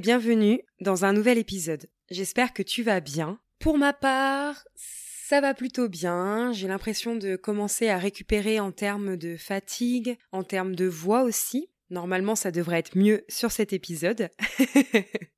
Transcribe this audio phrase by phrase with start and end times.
[0.00, 1.86] Bienvenue dans un nouvel épisode.
[2.10, 3.40] J'espère que tu vas bien.
[3.58, 6.52] Pour ma part, ça va plutôt bien.
[6.52, 11.70] J'ai l'impression de commencer à récupérer en termes de fatigue, en termes de voix aussi.
[11.88, 14.28] Normalement, ça devrait être mieux sur cet épisode.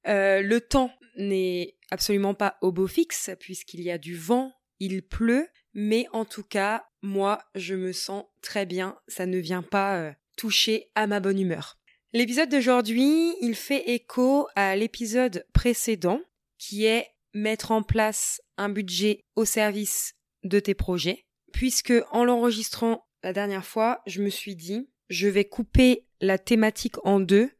[0.06, 5.02] Euh, le temps n'est absolument pas au beau fixe puisqu'il y a du vent, il
[5.02, 8.96] pleut, mais en tout cas, moi, je me sens très bien.
[9.06, 11.78] Ça ne vient pas euh, toucher à ma bonne humeur.
[12.14, 16.22] L'épisode d'aujourd'hui, il fait écho à l'épisode précédent,
[16.56, 23.06] qui est mettre en place un budget au service de tes projets, puisque en l'enregistrant
[23.22, 27.50] la dernière fois, je me suis dit, je vais couper la thématique en deux,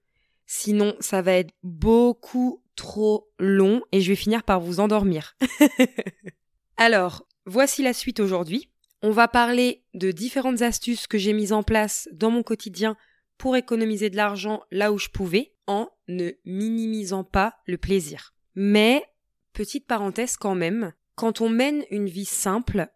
[0.47, 5.37] sinon ça va être beaucoup trop long et je vais finir par vous endormir.
[6.79, 8.71] Alors, voici la suite aujourd'hui.
[9.03, 12.97] On va parler de différentes astuces que j'ai mises en place dans mon quotidien
[13.39, 18.35] pour économiser de l'argent là où je pouvais en ne minimisant pas le plaisir.
[18.55, 19.05] Mais,
[19.53, 22.89] petite parenthèse quand même, quand on mène une vie simple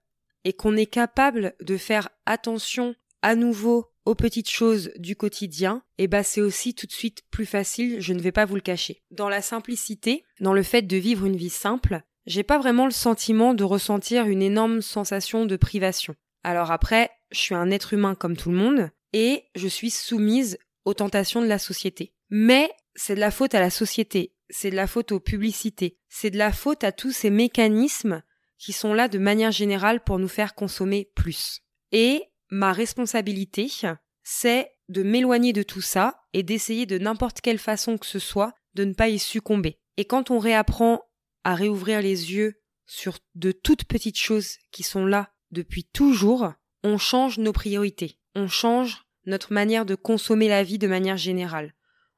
[0.45, 6.09] et qu'on est capable de faire attention à nouveau aux petites choses du quotidien, eh
[6.09, 9.03] ben, c'est aussi tout de suite plus facile, je ne vais pas vous le cacher.
[9.11, 12.93] Dans la simplicité, dans le fait de vivre une vie simple, j'ai pas vraiment le
[12.93, 16.17] sentiment de ressentir une énorme sensation de privation.
[16.43, 20.59] Alors après, je suis un être humain comme tout le monde, et je suis soumise
[20.85, 22.15] aux tentations de la société.
[22.31, 26.31] Mais c'est de la faute à la société, c'est de la faute aux publicités, c'est
[26.31, 28.23] de la faute à tous ces mécanismes
[28.59, 31.61] qui sont là de manière générale pour nous faire consommer plus.
[31.91, 33.71] Et ma responsabilité,
[34.23, 38.55] c'est de m'éloigner de tout ça et d'essayer de n'importe quelle façon que ce soit
[38.75, 39.79] de ne pas y succomber.
[39.97, 41.03] Et quand on réapprend
[41.45, 46.99] à réouvrir les yeux sur de toutes petites choses qui sont là depuis toujours, on
[46.99, 51.75] change nos priorités on change notre manière de consommer la vie de manière générale.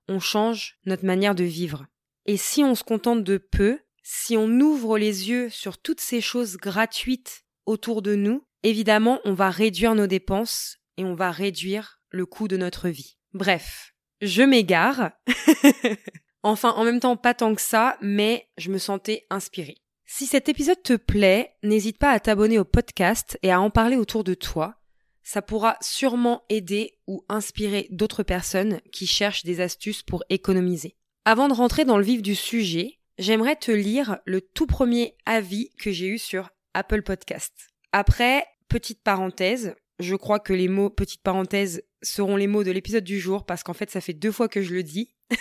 [0.08, 1.86] On change notre manière de vivre.
[2.26, 6.20] Et si on se contente de peu, si on ouvre les yeux sur toutes ces
[6.20, 12.00] choses gratuites autour de nous, évidemment, on va réduire nos dépenses et on va réduire
[12.10, 13.16] le coût de notre vie.
[13.32, 15.10] Bref, je m'égare.
[16.42, 19.78] enfin, en même temps, pas tant que ça, mais je me sentais inspirée.
[20.06, 23.96] Si cet épisode te plaît, n'hésite pas à t'abonner au podcast et à en parler
[23.96, 24.76] autour de toi
[25.24, 30.96] ça pourra sûrement aider ou inspirer d'autres personnes qui cherchent des astuces pour économiser.
[31.24, 35.70] Avant de rentrer dans le vif du sujet, j'aimerais te lire le tout premier avis
[35.78, 37.52] que j'ai eu sur Apple Podcast.
[37.92, 43.05] Après, petite parenthèse, je crois que les mots petite parenthèse seront les mots de l'épisode
[43.05, 45.15] du jour parce qu'en fait ça fait deux fois que je le dis.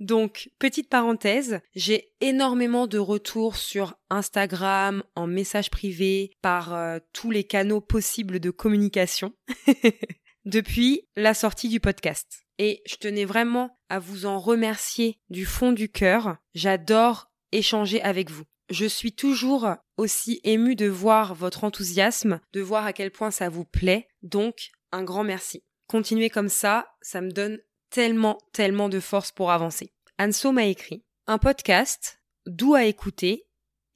[0.00, 7.30] Donc, petite parenthèse, j'ai énormément de retours sur Instagram, en message privé, par euh, tous
[7.30, 9.32] les canaux possibles de communication
[10.44, 12.44] depuis la sortie du podcast.
[12.58, 16.36] Et je tenais vraiment à vous en remercier du fond du cœur.
[16.54, 18.44] J'adore échanger avec vous.
[18.70, 23.48] Je suis toujours aussi émue de voir votre enthousiasme, de voir à quel point ça
[23.48, 24.08] vous plaît.
[24.22, 25.62] Donc, un grand merci.
[25.86, 27.58] Continuez comme ça, ça me donne
[27.90, 29.92] tellement, tellement de force pour avancer.
[30.18, 33.46] Anso m'a écrit un podcast doux à écouter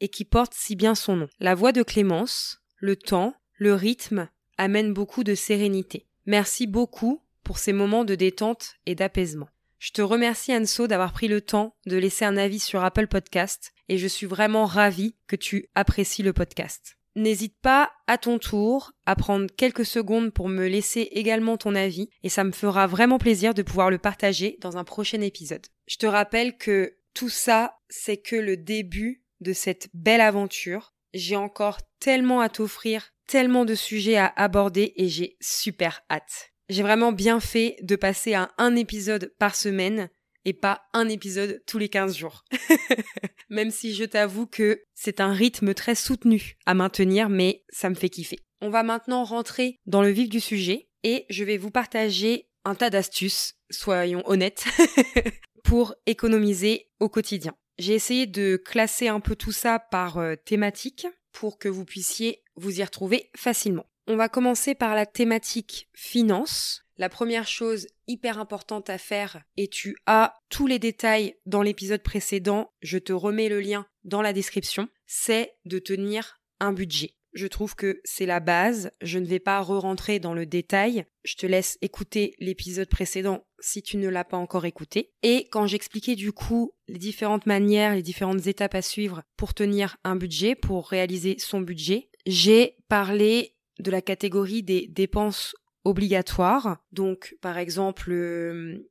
[0.00, 1.28] et qui porte si bien son nom.
[1.40, 6.06] La voix de Clémence, le temps, le rythme amènent beaucoup de sérénité.
[6.26, 9.48] Merci beaucoup pour ces moments de détente et d'apaisement.
[9.78, 13.72] Je te remercie Anso d'avoir pris le temps de laisser un avis sur Apple Podcast
[13.88, 16.98] et je suis vraiment ravie que tu apprécies le podcast.
[17.14, 22.10] N'hésite pas à ton tour à prendre quelques secondes pour me laisser également ton avis
[22.22, 25.66] et ça me fera vraiment plaisir de pouvoir le partager dans un prochain épisode.
[25.86, 30.92] Je te rappelle que tout ça, c'est que le début de cette belle aventure.
[31.14, 36.52] J'ai encore tellement à t'offrir, tellement de sujets à aborder et j'ai super hâte.
[36.68, 40.10] J'ai vraiment bien fait de passer à un épisode par semaine
[40.44, 42.44] et pas un épisode tous les 15 jours.
[43.48, 47.94] Même si je t'avoue que c'est un rythme très soutenu à maintenir, mais ça me
[47.94, 48.40] fait kiffer.
[48.60, 52.74] On va maintenant rentrer dans le vif du sujet et je vais vous partager un
[52.74, 54.66] tas d'astuces, soyons honnêtes,
[55.64, 57.54] pour économiser au quotidien.
[57.78, 62.42] J'ai essayé de classer un peu tout ça par euh, thématique pour que vous puissiez
[62.56, 63.87] vous y retrouver facilement.
[64.10, 66.82] On va commencer par la thématique finance.
[66.96, 72.02] La première chose hyper importante à faire, et tu as tous les détails dans l'épisode
[72.02, 77.16] précédent, je te remets le lien dans la description, c'est de tenir un budget.
[77.34, 81.34] Je trouve que c'est la base, je ne vais pas re-rentrer dans le détail, je
[81.34, 85.12] te laisse écouter l'épisode précédent si tu ne l'as pas encore écouté.
[85.22, 89.98] Et quand j'expliquais du coup les différentes manières, les différentes étapes à suivre pour tenir
[90.02, 95.54] un budget, pour réaliser son budget, j'ai parlé de la catégorie des dépenses
[95.84, 96.78] obligatoire.
[96.92, 98.88] Donc, par exemple, euh,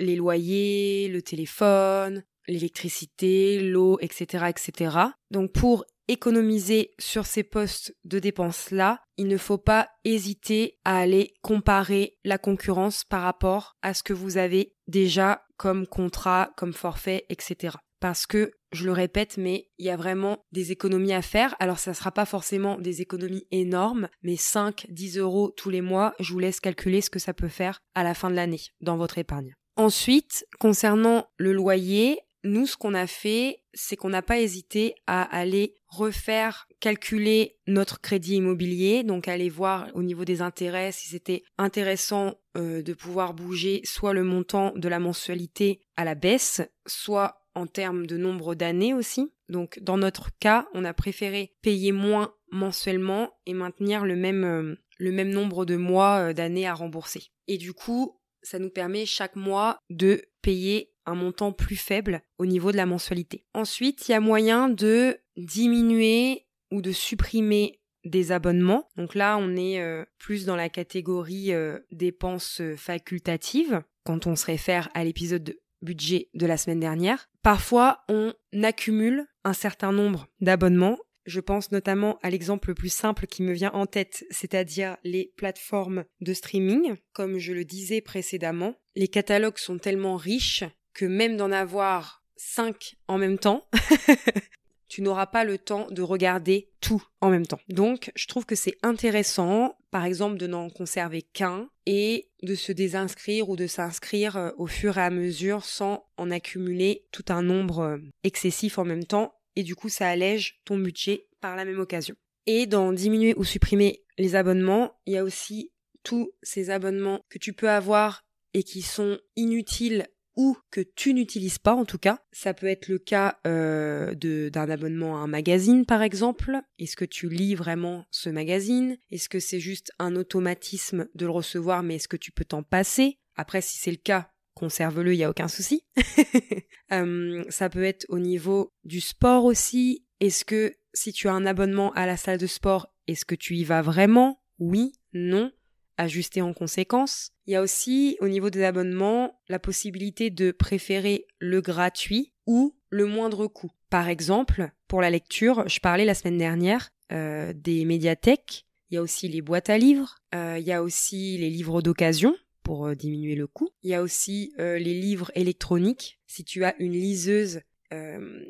[0.00, 4.96] les loyers, le téléphone, l'électricité, l'eau, etc., etc.
[5.30, 11.32] Donc pour économiser sur ces postes de dépenses-là, il ne faut pas hésiter à aller
[11.42, 17.24] comparer la concurrence par rapport à ce que vous avez déjà comme contrat, comme forfait,
[17.30, 17.76] etc.
[18.00, 21.54] Parce que, je le répète, mais il y a vraiment des économies à faire.
[21.58, 25.80] Alors ça ne sera pas forcément des économies énormes, mais 5, 10 euros tous les
[25.80, 28.60] mois, je vous laisse calculer ce que ça peut faire à la fin de l'année
[28.80, 29.54] dans votre épargne.
[29.76, 35.22] Ensuite, concernant le loyer, nous, ce qu'on a fait, c'est qu'on n'a pas hésité à
[35.22, 41.42] aller refaire calculer notre crédit immobilier, donc aller voir au niveau des intérêts si c'était
[41.56, 47.43] intéressant euh, de pouvoir bouger soit le montant de la mensualité à la baisse, soit
[47.54, 49.32] en termes de nombre d'années aussi.
[49.48, 54.76] Donc dans notre cas, on a préféré payer moins mensuellement et maintenir le même, euh,
[54.98, 57.24] le même nombre de mois euh, d'années à rembourser.
[57.46, 62.46] Et du coup, ça nous permet chaque mois de payer un montant plus faible au
[62.46, 63.44] niveau de la mensualité.
[63.52, 68.88] Ensuite, il y a moyen de diminuer ou de supprimer des abonnements.
[68.96, 71.52] Donc là, on est euh, plus dans la catégorie
[71.90, 77.28] dépenses facultatives quand on se réfère à l'épisode de budget de la semaine dernière.
[77.42, 78.32] Parfois, on
[78.62, 83.52] accumule un certain nombre d'abonnements je pense notamment à l'exemple le plus simple qui me
[83.52, 86.96] vient en tête, c'est-à-dire les plateformes de streaming.
[87.12, 92.96] Comme je le disais précédemment, les catalogues sont tellement riches que même d'en avoir cinq
[93.08, 93.68] en même temps,
[94.94, 97.58] tu n'auras pas le temps de regarder tout en même temps.
[97.68, 102.70] Donc, je trouve que c'est intéressant, par exemple, de n'en conserver qu'un et de se
[102.70, 107.42] désinscrire ou de s'inscrire euh, au fur et à mesure sans en accumuler tout un
[107.42, 111.64] nombre euh, excessif en même temps et du coup ça allège ton budget par la
[111.64, 112.14] même occasion.
[112.46, 115.72] Et dans diminuer ou supprimer les abonnements, il y a aussi
[116.04, 121.58] tous ces abonnements que tu peux avoir et qui sont inutiles ou que tu n'utilises
[121.58, 122.18] pas en tout cas.
[122.32, 126.60] Ça peut être le cas euh, d'un abonnement à un magazine par exemple.
[126.78, 128.96] Est-ce que tu lis vraiment ce magazine?
[129.10, 132.62] Est-ce que c'est juste un automatisme de le recevoir mais est-ce que tu peux t'en
[132.62, 133.18] passer?
[133.36, 135.84] Après si c'est le cas, conserve-le, il n'y a aucun souci.
[136.92, 140.04] Euh, ça peut être au niveau du sport aussi.
[140.20, 143.56] Est-ce que si tu as un abonnement à la salle de sport, est-ce que tu
[143.56, 144.42] y vas vraiment?
[144.58, 145.50] Oui, non.
[145.96, 147.30] Ajuster en conséquence.
[147.46, 152.74] Il y a aussi au niveau des abonnements la possibilité de préférer le gratuit ou
[152.90, 153.70] le moindre coût.
[153.90, 158.66] Par exemple, pour la lecture, je parlais la semaine dernière euh, des médiathèques.
[158.90, 160.16] Il y a aussi les boîtes à livres.
[160.34, 163.70] Euh, il y a aussi les livres d'occasion pour euh, diminuer le coût.
[163.82, 166.18] Il y a aussi les livres électroniques.
[166.26, 167.60] Si tu as une liseuse,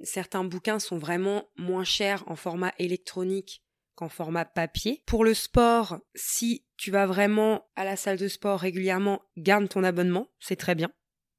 [0.02, 3.63] certains bouquins sont vraiment moins chers en format électronique
[3.94, 5.02] qu'en format papier.
[5.06, 9.85] Pour le sport, si tu vas vraiment à la salle de sport régulièrement, garde ton
[9.85, 10.91] abonnement, c'est très bien.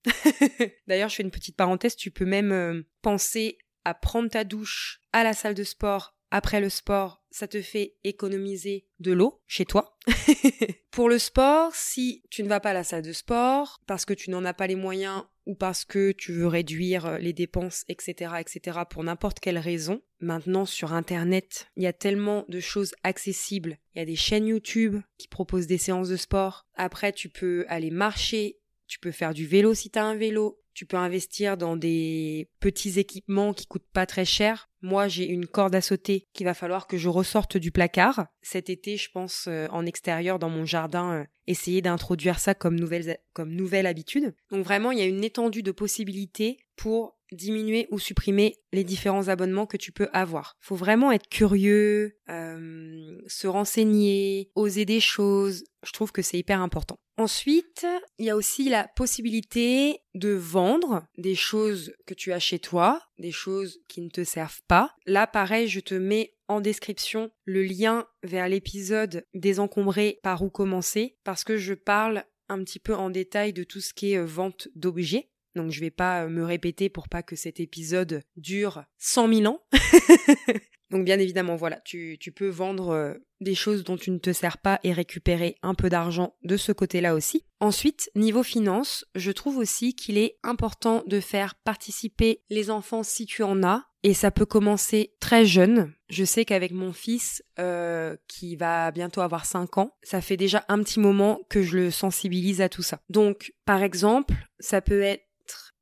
[0.87, 5.23] D'ailleurs, je fais une petite parenthèse, tu peux même penser à prendre ta douche à
[5.23, 9.97] la salle de sport après le sport, ça te fait économiser de l'eau chez toi.
[10.91, 14.13] Pour le sport, si tu ne vas pas à la salle de sport parce que
[14.13, 17.83] tu n'en as pas les moyens ou parce que tu veux réduire euh, les dépenses,
[17.87, 22.95] etc., etc., pour n'importe quelle raison, maintenant sur Internet, il y a tellement de choses
[23.03, 23.77] accessibles.
[23.93, 26.65] Il y a des chaînes YouTube qui proposent des séances de sport.
[26.75, 30.59] Après, tu peux aller marcher, tu peux faire du vélo si tu as un vélo,
[30.75, 34.69] tu peux investir dans des petits équipements qui coûtent pas très cher.
[34.81, 38.27] Moi, j'ai une corde à sauter qu'il va falloir que je ressorte du placard.
[38.41, 42.77] Cet été, je pense, euh, en extérieur, dans mon jardin, euh, essayer d'introduire ça comme
[42.77, 44.35] nouvelle, comme nouvelle habitude.
[44.51, 49.27] Donc vraiment, il y a une étendue de possibilités pour diminuer ou supprimer les différents
[49.27, 50.55] abonnements que tu peux avoir.
[50.59, 55.63] Faut vraiment être curieux, euh, se renseigner, oser des choses.
[55.85, 56.97] Je trouve que c'est hyper important.
[57.17, 62.59] Ensuite, il y a aussi la possibilité de vendre des choses que tu as chez
[62.59, 64.93] toi, des choses qui ne te servent pas.
[65.05, 71.17] Là, pareil, je te mets en description le lien vers l'épisode désencombré par où commencer
[71.23, 74.25] parce que je parle un petit peu en détail de tout ce qui est euh,
[74.25, 75.29] vente d'objets.
[75.55, 79.53] Donc je vais pas euh, me répéter pour pas que cet épisode dure 100 000
[79.53, 79.61] ans.
[80.91, 84.57] Donc bien évidemment, voilà, tu, peux vendre euh, des choses dont tu ne te sers
[84.57, 87.45] pas et récupérer un peu d'argent de ce côté-là aussi.
[87.59, 93.25] Ensuite, niveau finance, je trouve aussi qu'il est important de faire participer les enfants si
[93.25, 93.85] tu en as.
[94.03, 95.91] Et ça peut commencer très jeune.
[96.09, 100.63] Je sais qu'avec mon fils, euh, qui va bientôt avoir 5 ans, ça fait déjà
[100.67, 102.99] un petit moment que je le sensibilise à tout ça.
[103.09, 105.25] Donc, par exemple, ça peut être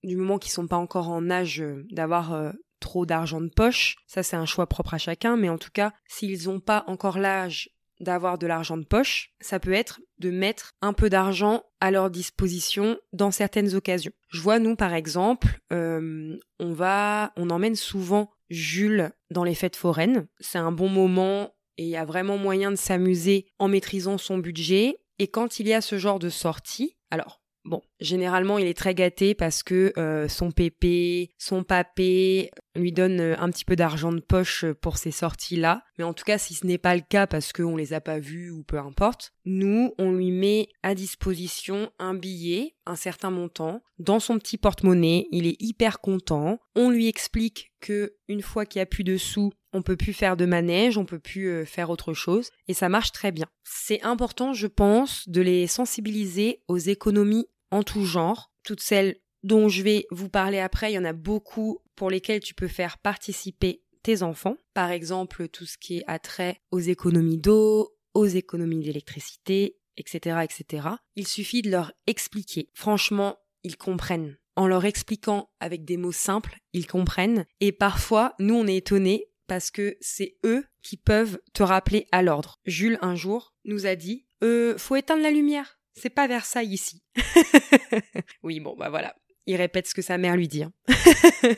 [0.03, 3.97] du moment qu'ils sont pas encore en âge euh, d'avoir euh, trop d'argent de poche,
[4.07, 7.17] ça c'est un choix propre à chacun, mais en tout cas, s'ils n'ont pas encore
[7.17, 7.69] l'âge
[7.99, 12.09] d'avoir de l'argent de poche, ça peut être de mettre un peu d'argent à leur
[12.09, 14.11] disposition dans certaines occasions.
[14.29, 19.75] Je vois nous par exemple, euh, on va, on emmène souvent Jules dans les fêtes
[19.75, 20.27] foraines.
[20.39, 24.37] C'est un bon moment et il y a vraiment moyen de s'amuser en maîtrisant son
[24.37, 24.99] budget.
[25.19, 28.93] Et quand il y a ce genre de sortie, alors Bon, généralement, il est très
[28.93, 34.11] gâté parce que euh, son pépé, son papé lui donne euh, un petit peu d'argent
[34.11, 35.81] de poche pour ces sorties-là.
[35.97, 38.19] Mais en tout cas, si ce n'est pas le cas parce qu'on les a pas
[38.19, 43.81] vus ou peu importe, nous, on lui met à disposition un billet, un certain montant,
[43.97, 45.27] dans son petit porte-monnaie.
[45.31, 46.59] Il est hyper content.
[46.75, 50.13] On lui explique que une fois qu'il y a plus de sous, on peut plus
[50.13, 53.47] faire de manège, on peut plus euh, faire autre chose, et ça marche très bien.
[53.63, 58.51] C'est important, je pense, de les sensibiliser aux économies en tout genre.
[58.63, 62.39] Toutes celles dont je vais vous parler après, il y en a beaucoup pour lesquelles
[62.39, 64.57] tu peux faire participer tes enfants.
[64.73, 70.87] Par exemple, tout ce qui est attrait aux économies d'eau, aux économies d'électricité, etc., etc.
[71.15, 72.69] Il suffit de leur expliquer.
[72.73, 74.37] Franchement, ils comprennent.
[74.55, 77.45] En leur expliquant avec des mots simples, ils comprennent.
[77.59, 82.21] Et parfois, nous, on est étonnés parce que c'est eux qui peuvent te rappeler à
[82.21, 82.59] l'ordre.
[82.65, 85.79] Jules, un jour, nous a dit, euh, faut éteindre la lumière.
[85.93, 87.03] C'est pas Versailles ici.
[88.43, 89.15] oui, bon, bah voilà.
[89.45, 90.63] Il répète ce que sa mère lui dit.
[90.63, 90.73] Hein.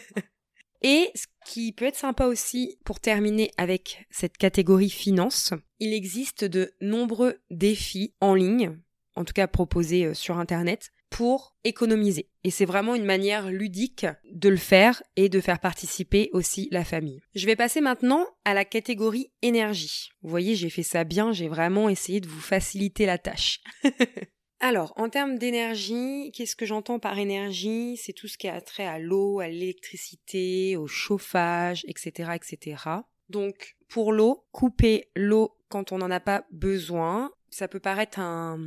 [0.82, 6.44] Et ce qui peut être sympa aussi pour terminer avec cette catégorie finance, il existe
[6.44, 8.78] de nombreux défis en ligne,
[9.16, 12.28] en tout cas proposés euh, sur Internet, pour économiser.
[12.44, 16.84] Et c'est vraiment une manière ludique de le faire et de faire participer aussi la
[16.84, 17.22] famille.
[17.34, 20.10] Je vais passer maintenant à la catégorie énergie.
[20.24, 23.62] Vous voyez, j'ai fait ça bien, j'ai vraiment essayé de vous faciliter la tâche.
[24.60, 27.96] Alors, en termes d'énergie, qu'est-ce que j'entends par énergie?
[27.96, 32.84] C'est tout ce qui a trait à l'eau, à l'électricité, au chauffage, etc., etc.
[33.30, 38.60] Donc, pour l'eau, couper l'eau quand on n'en a pas besoin, ça peut paraître un,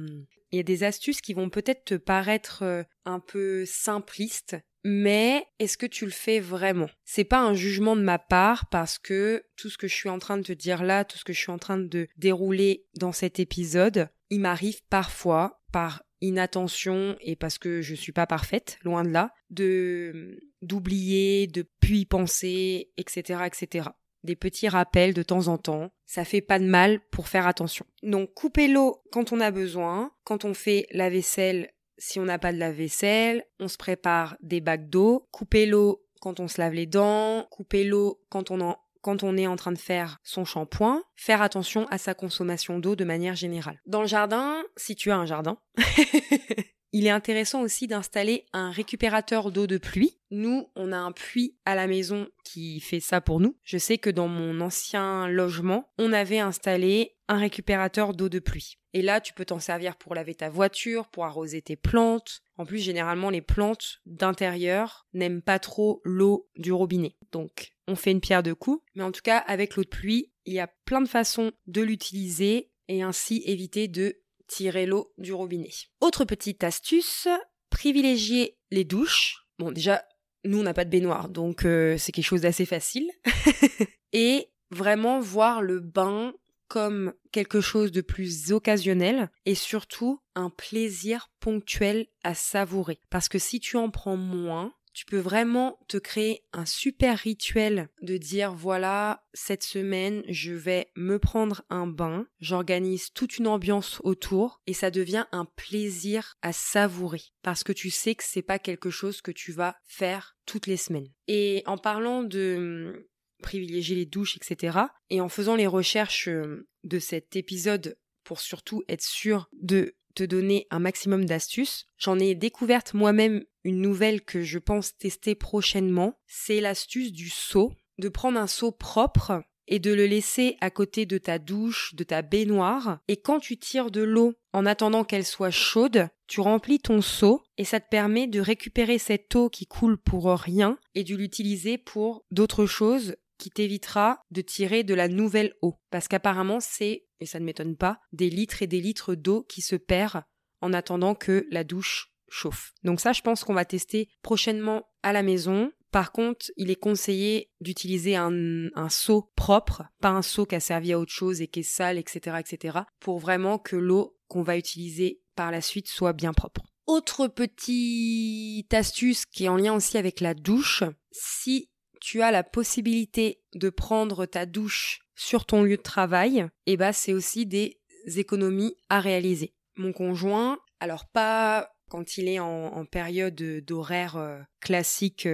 [0.52, 5.44] il y a des astuces qui vont peut-être te paraître euh, un peu simplistes, mais
[5.58, 6.88] est-ce que tu le fais vraiment?
[7.04, 10.18] C'est pas un jugement de ma part parce que tout ce que je suis en
[10.18, 13.12] train de te dire là, tout ce que je suis en train de dérouler dans
[13.12, 19.04] cet épisode, il m'arrive parfois par inattention et parce que je suis pas parfaite, loin
[19.04, 23.90] de là, de d'oublier, de puis penser, etc., etc
[24.24, 25.90] des petits rappels de temps en temps.
[26.06, 27.86] Ça fait pas de mal pour faire attention.
[28.02, 32.38] Donc couper l'eau quand on a besoin, quand on fait la vaisselle si on n'a
[32.38, 36.60] pas de la vaisselle, on se prépare des bacs d'eau, couper l'eau quand on se
[36.60, 40.44] lave les dents, couper l'eau quand on quand on est en train de faire son
[40.44, 43.80] shampoing, faire attention à sa consommation d'eau de manière générale.
[43.86, 45.58] Dans le jardin, si tu as un jardin,
[46.92, 50.16] Il est intéressant aussi d'installer un récupérateur d'eau de pluie.
[50.30, 53.56] Nous, on a un puits à la maison qui fait ça pour nous.
[53.62, 58.78] Je sais que dans mon ancien logement, on avait installé un récupérateur d'eau de pluie.
[58.94, 62.40] Et là, tu peux t'en servir pour laver ta voiture, pour arroser tes plantes.
[62.56, 67.16] En plus, généralement, les plantes d'intérieur n'aiment pas trop l'eau du robinet.
[67.32, 68.82] Donc, on fait une pierre de coups.
[68.94, 71.82] Mais en tout cas, avec l'eau de pluie, il y a plein de façons de
[71.82, 74.16] l'utiliser et ainsi éviter de
[74.48, 75.70] tirer l'eau du robinet.
[76.00, 77.28] Autre petite astuce,
[77.70, 79.46] privilégier les douches.
[79.58, 80.04] Bon, déjà,
[80.44, 83.10] nous, on n'a pas de baignoire, donc euh, c'est quelque chose d'assez facile.
[84.12, 86.34] et vraiment voir le bain
[86.68, 93.00] comme quelque chose de plus occasionnel et surtout un plaisir ponctuel à savourer.
[93.10, 97.88] Parce que si tu en prends moins, tu peux vraiment te créer un super rituel
[98.02, 104.00] de dire voilà, cette semaine, je vais me prendre un bain, j'organise toute une ambiance
[104.02, 108.58] autour et ça devient un plaisir à savourer parce que tu sais que c'est pas
[108.58, 111.12] quelque chose que tu vas faire toutes les semaines.
[111.28, 113.04] Et en parlant de hum,
[113.40, 114.78] privilégier les douches, etc.
[115.10, 120.24] Et en faisant les recherches hum, de cet épisode pour surtout être sûr de te
[120.24, 121.86] donner un maximum d'astuces.
[121.96, 126.18] J'en ai découverte moi-même une nouvelle que je pense tester prochainement.
[126.26, 131.06] C'est l'astuce du seau, de prendre un seau propre et de le laisser à côté
[131.06, 133.00] de ta douche, de ta baignoire.
[133.06, 137.42] Et quand tu tires de l'eau en attendant qu'elle soit chaude, tu remplis ton seau
[137.58, 141.78] et ça te permet de récupérer cette eau qui coule pour rien et de l'utiliser
[141.78, 145.74] pour d'autres choses qui t'évitera de tirer de la nouvelle eau.
[145.90, 149.60] Parce qu'apparemment, c'est, et ça ne m'étonne pas, des litres et des litres d'eau qui
[149.60, 150.24] se perdent
[150.60, 152.72] en attendant que la douche chauffe.
[152.84, 155.72] Donc ça, je pense qu'on va tester prochainement à la maison.
[155.90, 160.92] Par contre, il est conseillé d'utiliser un, seau propre, pas un seau qui a servi
[160.92, 164.58] à autre chose et qui est sale, etc., etc., pour vraiment que l'eau qu'on va
[164.58, 166.62] utiliser par la suite soit bien propre.
[166.86, 171.70] Autre petite astuce qui est en lien aussi avec la douche, si
[172.00, 176.92] tu as la possibilité de prendre ta douche sur ton lieu de travail, eh bah
[176.92, 177.80] c'est aussi des
[178.16, 179.54] économies à réaliser.
[179.76, 185.26] Mon conjoint, alors pas quand il est en, période d'horaire euh, classique 8h,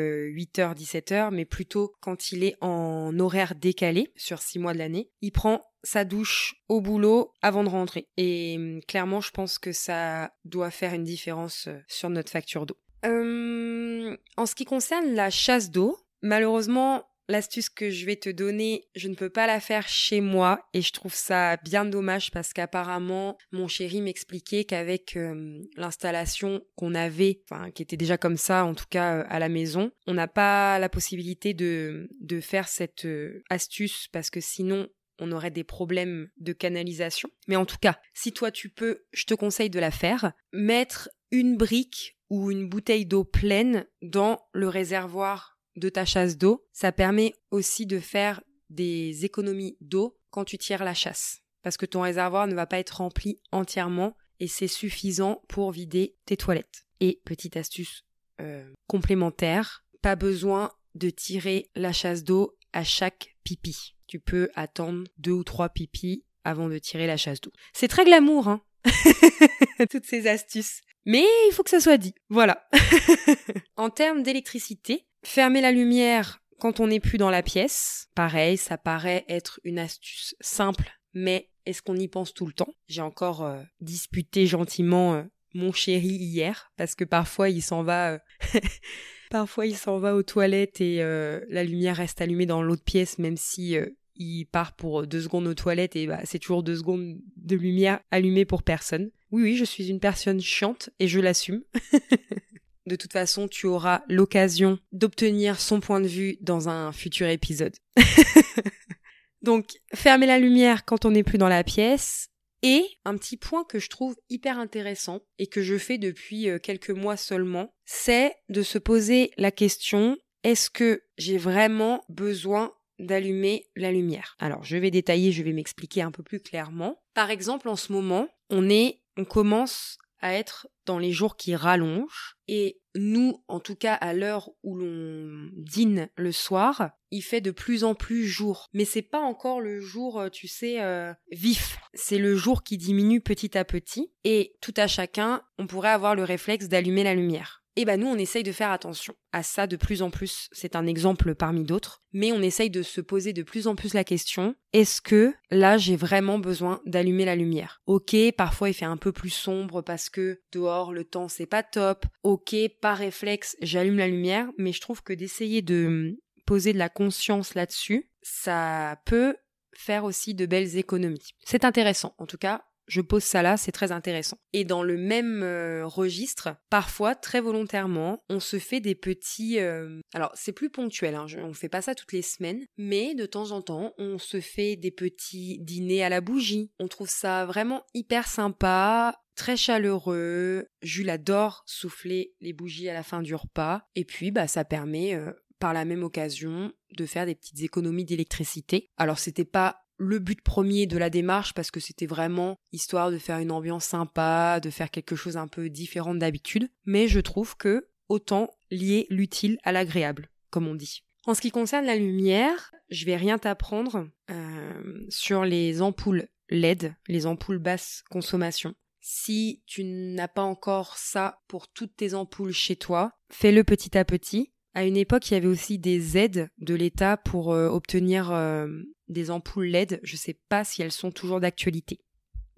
[0.60, 5.10] euh, 17h, mais plutôt quand il est en horaire décalé sur 6 mois de l'année,
[5.20, 8.08] il prend sa douche au boulot avant de rentrer.
[8.16, 12.66] Et hum, clairement, je pense que ça doit faire une différence euh, sur notre facture
[12.66, 12.78] d'eau.
[13.04, 19.08] en ce qui concerne la chasse d'eau, malheureusement, L'astuce que je vais te donner, je
[19.08, 23.38] ne peux pas la faire chez moi et je trouve ça bien dommage parce qu'apparemment
[23.50, 28.74] mon chéri m'expliquait qu'avec euh, l'installation qu'on avait, enfin qui était déjà comme ça en
[28.74, 33.06] tout cas euh, à la maison, on n'a pas la possibilité de, de faire cette
[33.06, 34.88] euh, astuce parce que sinon
[35.18, 37.30] on aurait des problèmes de canalisation.
[37.48, 40.32] Mais en tout cas, si toi tu peux, je te conseille de la faire.
[40.52, 46.66] Mettre une brique ou une bouteille d'eau pleine dans le réservoir de ta chasse d'eau,
[46.72, 51.40] ça permet aussi de faire des économies d'eau quand tu tires la chasse.
[51.62, 56.16] Parce que ton réservoir ne va pas être rempli entièrement et c'est suffisant pour vider
[56.26, 56.86] tes toilettes.
[57.00, 58.04] Et petite astuce
[58.40, 63.94] euh, complémentaire, pas besoin de tirer la chasse d'eau à chaque pipi.
[64.06, 67.52] Tu peux attendre deux ou trois pipis avant de tirer la chasse d'eau.
[67.72, 68.62] C'est très glamour, hein
[69.90, 70.82] Toutes ces astuces.
[71.06, 72.14] Mais il faut que ça soit dit.
[72.28, 72.68] Voilà.
[73.76, 78.08] en termes d'électricité, Fermer la lumière quand on n'est plus dans la pièce.
[78.14, 82.72] Pareil, ça paraît être une astuce simple, mais est-ce qu'on y pense tout le temps?
[82.88, 85.22] J'ai encore euh, disputé gentiment euh,
[85.54, 88.18] mon chéri hier parce que parfois il s'en va euh,
[89.30, 93.36] parfois il s'en va aux toilettes et la lumière reste allumée dans l'autre pièce même
[93.36, 93.76] si
[94.16, 98.00] il part pour deux secondes aux toilettes et bah, c'est toujours deux secondes de lumière
[98.10, 99.10] allumée pour personne.
[99.30, 101.62] Oui oui, je suis une personne chiante et je l'assume.
[102.86, 107.74] De toute façon, tu auras l'occasion d'obtenir son point de vue dans un futur épisode.
[109.42, 112.28] Donc, fermer la lumière quand on n'est plus dans la pièce.
[112.62, 116.58] Et un petit point que je trouve hyper intéressant et que je fais depuis euh,
[116.58, 123.66] quelques mois seulement, c'est de se poser la question est-ce que j'ai vraiment besoin d'allumer
[123.76, 124.36] la lumière?
[124.38, 127.02] Alors, je vais détailler, je vais m'expliquer un peu plus clairement.
[127.14, 131.56] Par exemple, en ce moment, on est, on commence à être dans les jours qui
[131.56, 132.33] rallongent.
[132.48, 137.50] Et nous, en tout cas à l'heure où l'on dîne le soir, il fait de
[137.50, 138.68] plus en plus jour.
[138.72, 141.78] Mais c'est pas encore le jour, euh, tu sais, euh, vif.
[141.94, 144.12] C'est le jour qui diminue petit à petit.
[144.24, 147.63] Et tout à chacun, on pourrait avoir le réflexe d'allumer la lumière.
[147.76, 150.48] Eh ben nous, on essaye de faire attention à ça de plus en plus.
[150.52, 152.02] C'est un exemple parmi d'autres.
[152.12, 155.76] Mais on essaye de se poser de plus en plus la question, est-ce que là,
[155.76, 157.82] j'ai vraiment besoin d'allumer la lumière?
[157.86, 161.64] Ok, parfois il fait un peu plus sombre parce que dehors, le temps, c'est pas
[161.64, 162.06] top.
[162.22, 164.48] Ok, par réflexe, j'allume la lumière.
[164.56, 169.36] Mais je trouve que d'essayer de poser de la conscience là-dessus, ça peut
[169.76, 171.34] faire aussi de belles économies.
[171.44, 172.14] C'est intéressant.
[172.18, 174.38] En tout cas, je pose ça là, c'est très intéressant.
[174.52, 179.58] Et dans le même euh, registre, parfois, très volontairement, on se fait des petits...
[179.58, 183.26] Euh, alors, c'est plus ponctuel, hein, on fait pas ça toutes les semaines, mais de
[183.26, 186.70] temps en temps, on se fait des petits dîners à la bougie.
[186.78, 190.66] On trouve ça vraiment hyper sympa, très chaleureux.
[190.82, 193.82] Jules adore souffler les bougies à la fin du repas.
[193.94, 195.14] Et puis, bah, ça permet...
[195.14, 198.90] Euh, par la même occasion de faire des petites économies d'électricité.
[198.98, 203.18] Alors c'était pas le but premier de la démarche parce que c'était vraiment histoire de
[203.18, 207.56] faire une ambiance sympa, de faire quelque chose un peu différent d'habitude, mais je trouve
[207.56, 211.04] que autant lier l'utile à l'agréable, comme on dit.
[211.26, 216.94] En ce qui concerne la lumière, je vais rien t'apprendre euh, sur les ampoules LED,
[217.08, 218.74] les ampoules basse consommation.
[219.00, 224.04] Si tu n'as pas encore ça pour toutes tes ampoules chez toi, fais-le petit à
[224.04, 224.52] petit.
[224.74, 228.66] À une époque, il y avait aussi des aides de l'État pour euh, obtenir euh,
[229.08, 230.00] des ampoules LED.
[230.02, 232.00] Je ne sais pas si elles sont toujours d'actualité.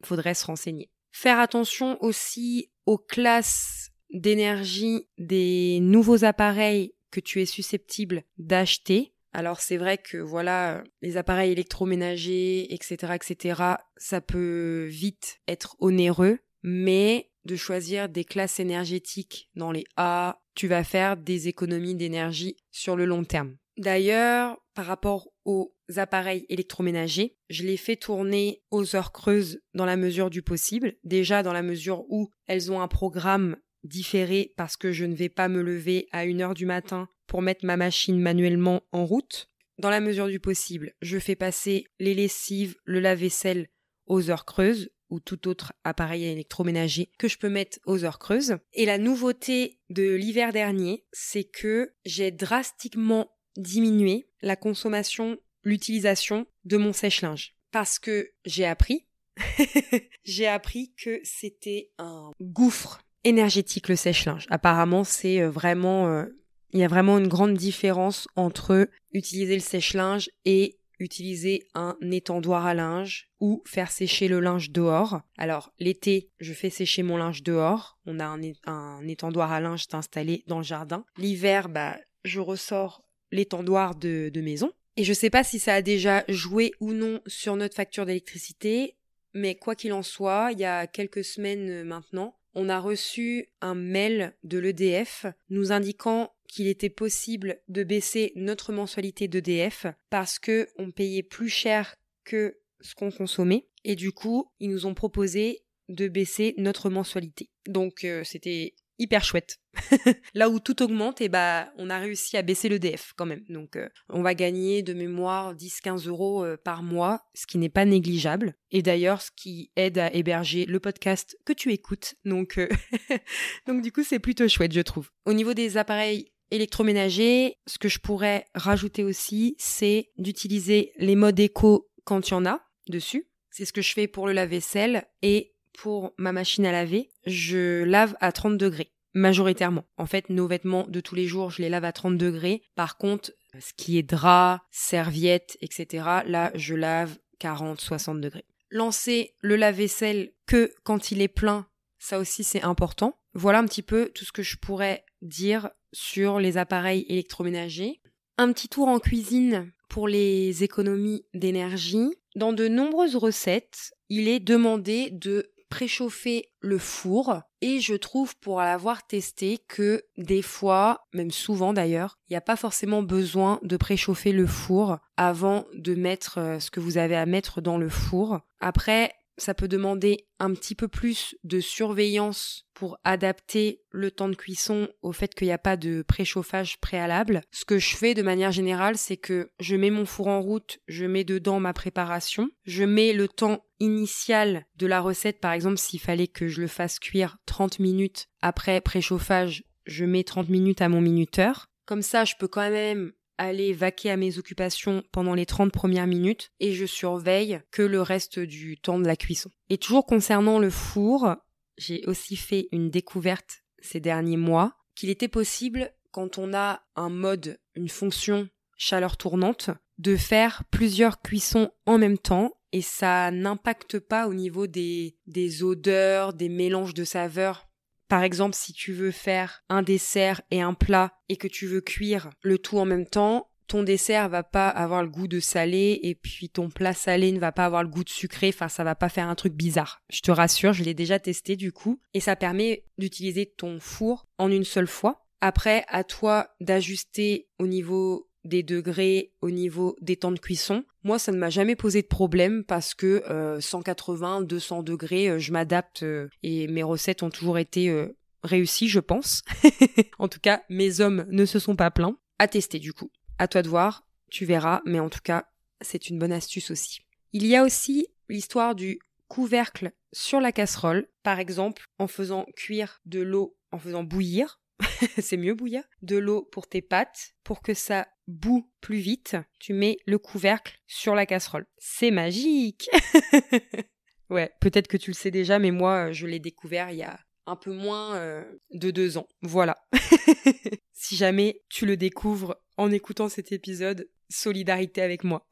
[0.02, 0.90] Faudrait se renseigner.
[1.12, 9.12] Faire attention aussi aux classes d'énergie des nouveaux appareils que tu es susceptible d'acheter.
[9.32, 13.62] Alors c'est vrai que voilà, les appareils électroménagers, etc., etc.,
[13.96, 20.68] ça peut vite être onéreux, mais de choisir des classes énergétiques dans les A, tu
[20.68, 23.56] vas faire des économies d'énergie sur le long terme.
[23.76, 29.96] D'ailleurs, par rapport aux appareils électroménagers, je les fais tourner aux heures creuses dans la
[29.96, 34.92] mesure du possible, déjà dans la mesure où elles ont un programme différé parce que
[34.92, 38.20] je ne vais pas me lever à une heure du matin pour mettre ma machine
[38.20, 39.50] manuellement en route.
[39.78, 43.68] Dans la mesure du possible, je fais passer les lessives, le lave-vaisselle
[44.06, 48.56] aux heures creuses ou tout autre appareil électroménager que je peux mettre aux heures creuses.
[48.72, 56.76] Et la nouveauté de l'hiver dernier, c'est que j'ai drastiquement diminuer la consommation, l'utilisation de
[56.76, 57.54] mon sèche-linge.
[57.72, 59.04] Parce que j'ai appris,
[60.24, 64.46] j'ai appris que c'était un gouffre énergétique le sèche-linge.
[64.48, 66.24] Apparemment, c'est euh, vraiment, euh,
[66.72, 72.64] il y a vraiment une grande différence entre utiliser le sèche-linge et utiliser un étendoir
[72.64, 75.20] à linge ou faire sécher le linge dehors.
[75.36, 77.98] Alors l'été, je fais sécher mon linge dehors.
[78.06, 81.04] On a un, étendoir à linge installé dans le jardin.
[81.18, 83.02] L'hiver, bah, je ressors
[83.32, 84.72] l'étendoir de, de maison.
[84.96, 88.96] Et je sais pas si ça a déjà joué ou non sur notre facture d'électricité,
[89.34, 93.74] mais quoi qu'il en soit, il y a quelques semaines maintenant, on a reçu un
[93.74, 100.68] mail de l'EDF nous indiquant qu'il était possible de baisser notre mensualité d'EDF parce que
[100.78, 105.64] on payait plus cher que ce qu'on consommait et du coup ils nous ont proposé
[105.90, 107.50] de baisser notre mensualité.
[107.66, 109.58] Donc euh, c'était hyper chouette.
[110.34, 113.26] Là où tout augmente, et eh bah, on a réussi à baisser le DF quand
[113.26, 113.44] même.
[113.48, 117.68] Donc, euh, on va gagner de mémoire 10-15 euros euh, par mois, ce qui n'est
[117.68, 118.54] pas négligeable.
[118.70, 122.14] Et d'ailleurs, ce qui aide à héberger le podcast que tu écoutes.
[122.24, 122.68] Donc, euh,
[123.66, 125.10] donc du coup, c'est plutôt chouette, je trouve.
[125.24, 131.40] Au niveau des appareils électroménagers, ce que je pourrais rajouter aussi, c'est d'utiliser les modes
[131.40, 133.28] éco quand il y en a dessus.
[133.50, 137.84] C'est ce que je fais pour le lave-vaisselle et pour ma machine à laver, je
[137.84, 139.84] lave à 30 degrés majoritairement.
[139.96, 142.62] En fait, nos vêtements de tous les jours, je les lave à 30 degrés.
[142.74, 148.44] Par contre, ce qui est drap, serviettes, etc., là, je lave 40, 60 degrés.
[148.70, 151.66] Lancer le lave-vaisselle que quand il est plein,
[151.98, 153.18] ça aussi c'est important.
[153.32, 158.02] Voilà un petit peu tout ce que je pourrais dire sur les appareils électroménagers.
[158.36, 162.10] Un petit tour en cuisine pour les économies d'énergie.
[162.34, 168.60] Dans de nombreuses recettes, il est demandé de préchauffer le four et je trouve pour
[168.60, 173.76] l'avoir testé que des fois, même souvent d'ailleurs, il n'y a pas forcément besoin de
[173.76, 177.88] préchauffer le four avant de mettre euh, ce que vous avez à mettre dans le
[177.88, 178.40] four.
[178.60, 184.34] Après, ça peut demander un petit peu plus de surveillance pour adapter le temps de
[184.34, 187.42] cuisson au fait qu'il n'y a pas de préchauffage préalable.
[187.50, 190.78] Ce que je fais de manière générale, c'est que je mets mon four en route,
[190.86, 195.78] je mets dedans ma préparation, je mets le temps initial de la recette, par exemple
[195.78, 200.82] s'il fallait que je le fasse cuire 30 minutes après préchauffage, je mets 30 minutes
[200.82, 201.68] à mon minuteur.
[201.84, 206.06] Comme ça, je peux quand même aller vaquer à mes occupations pendant les 30 premières
[206.06, 209.50] minutes et je surveille que le reste du temps de la cuisson.
[209.70, 211.36] Et toujours concernant le four,
[211.78, 217.10] j'ai aussi fait une découverte ces derniers mois qu'il était possible quand on a un
[217.10, 223.98] mode, une fonction chaleur tournante, de faire plusieurs cuissons en même temps et ça n'impacte
[223.98, 227.65] pas au niveau des, des odeurs, des mélanges de saveurs
[228.08, 231.80] par exemple, si tu veux faire un dessert et un plat et que tu veux
[231.80, 235.98] cuire le tout en même temps, ton dessert va pas avoir le goût de salé
[236.02, 238.84] et puis ton plat salé ne va pas avoir le goût de sucré, enfin ça
[238.84, 240.02] va pas faire un truc bizarre.
[240.08, 244.26] Je te rassure, je l'ai déjà testé du coup et ça permet d'utiliser ton four
[244.38, 245.26] en une seule fois.
[245.40, 250.84] Après, à toi d'ajuster au niveau des degrés au niveau des temps de cuisson.
[251.04, 253.22] Moi, ça ne m'a jamais posé de problème parce que
[253.60, 258.06] 180, euh, 200 degrés, euh, je m'adapte euh, et mes recettes ont toujours été
[258.42, 259.42] réussies, je pense.
[260.18, 262.16] en tout cas, mes hommes ne se sont pas plaints.
[262.38, 263.10] À tester du coup.
[263.38, 265.46] À toi de voir, tu verras, mais en tout cas,
[265.80, 267.00] c'est une bonne astuce aussi.
[267.32, 273.00] Il y a aussi l'histoire du couvercle sur la casserole, par exemple en faisant cuire
[273.04, 274.60] de l'eau, en faisant bouillir,
[275.18, 279.72] c'est mieux bouillir, de l'eau pour tes pâtes, pour que ça bout plus vite, tu
[279.72, 281.66] mets le couvercle sur la casserole.
[281.78, 282.88] C'est magique
[284.30, 287.20] Ouais, peut-être que tu le sais déjà, mais moi, je l'ai découvert il y a
[287.46, 289.28] un peu moins euh, de deux ans.
[289.42, 289.76] Voilà.
[290.92, 295.46] si jamais tu le découvres en écoutant cet épisode, solidarité avec moi.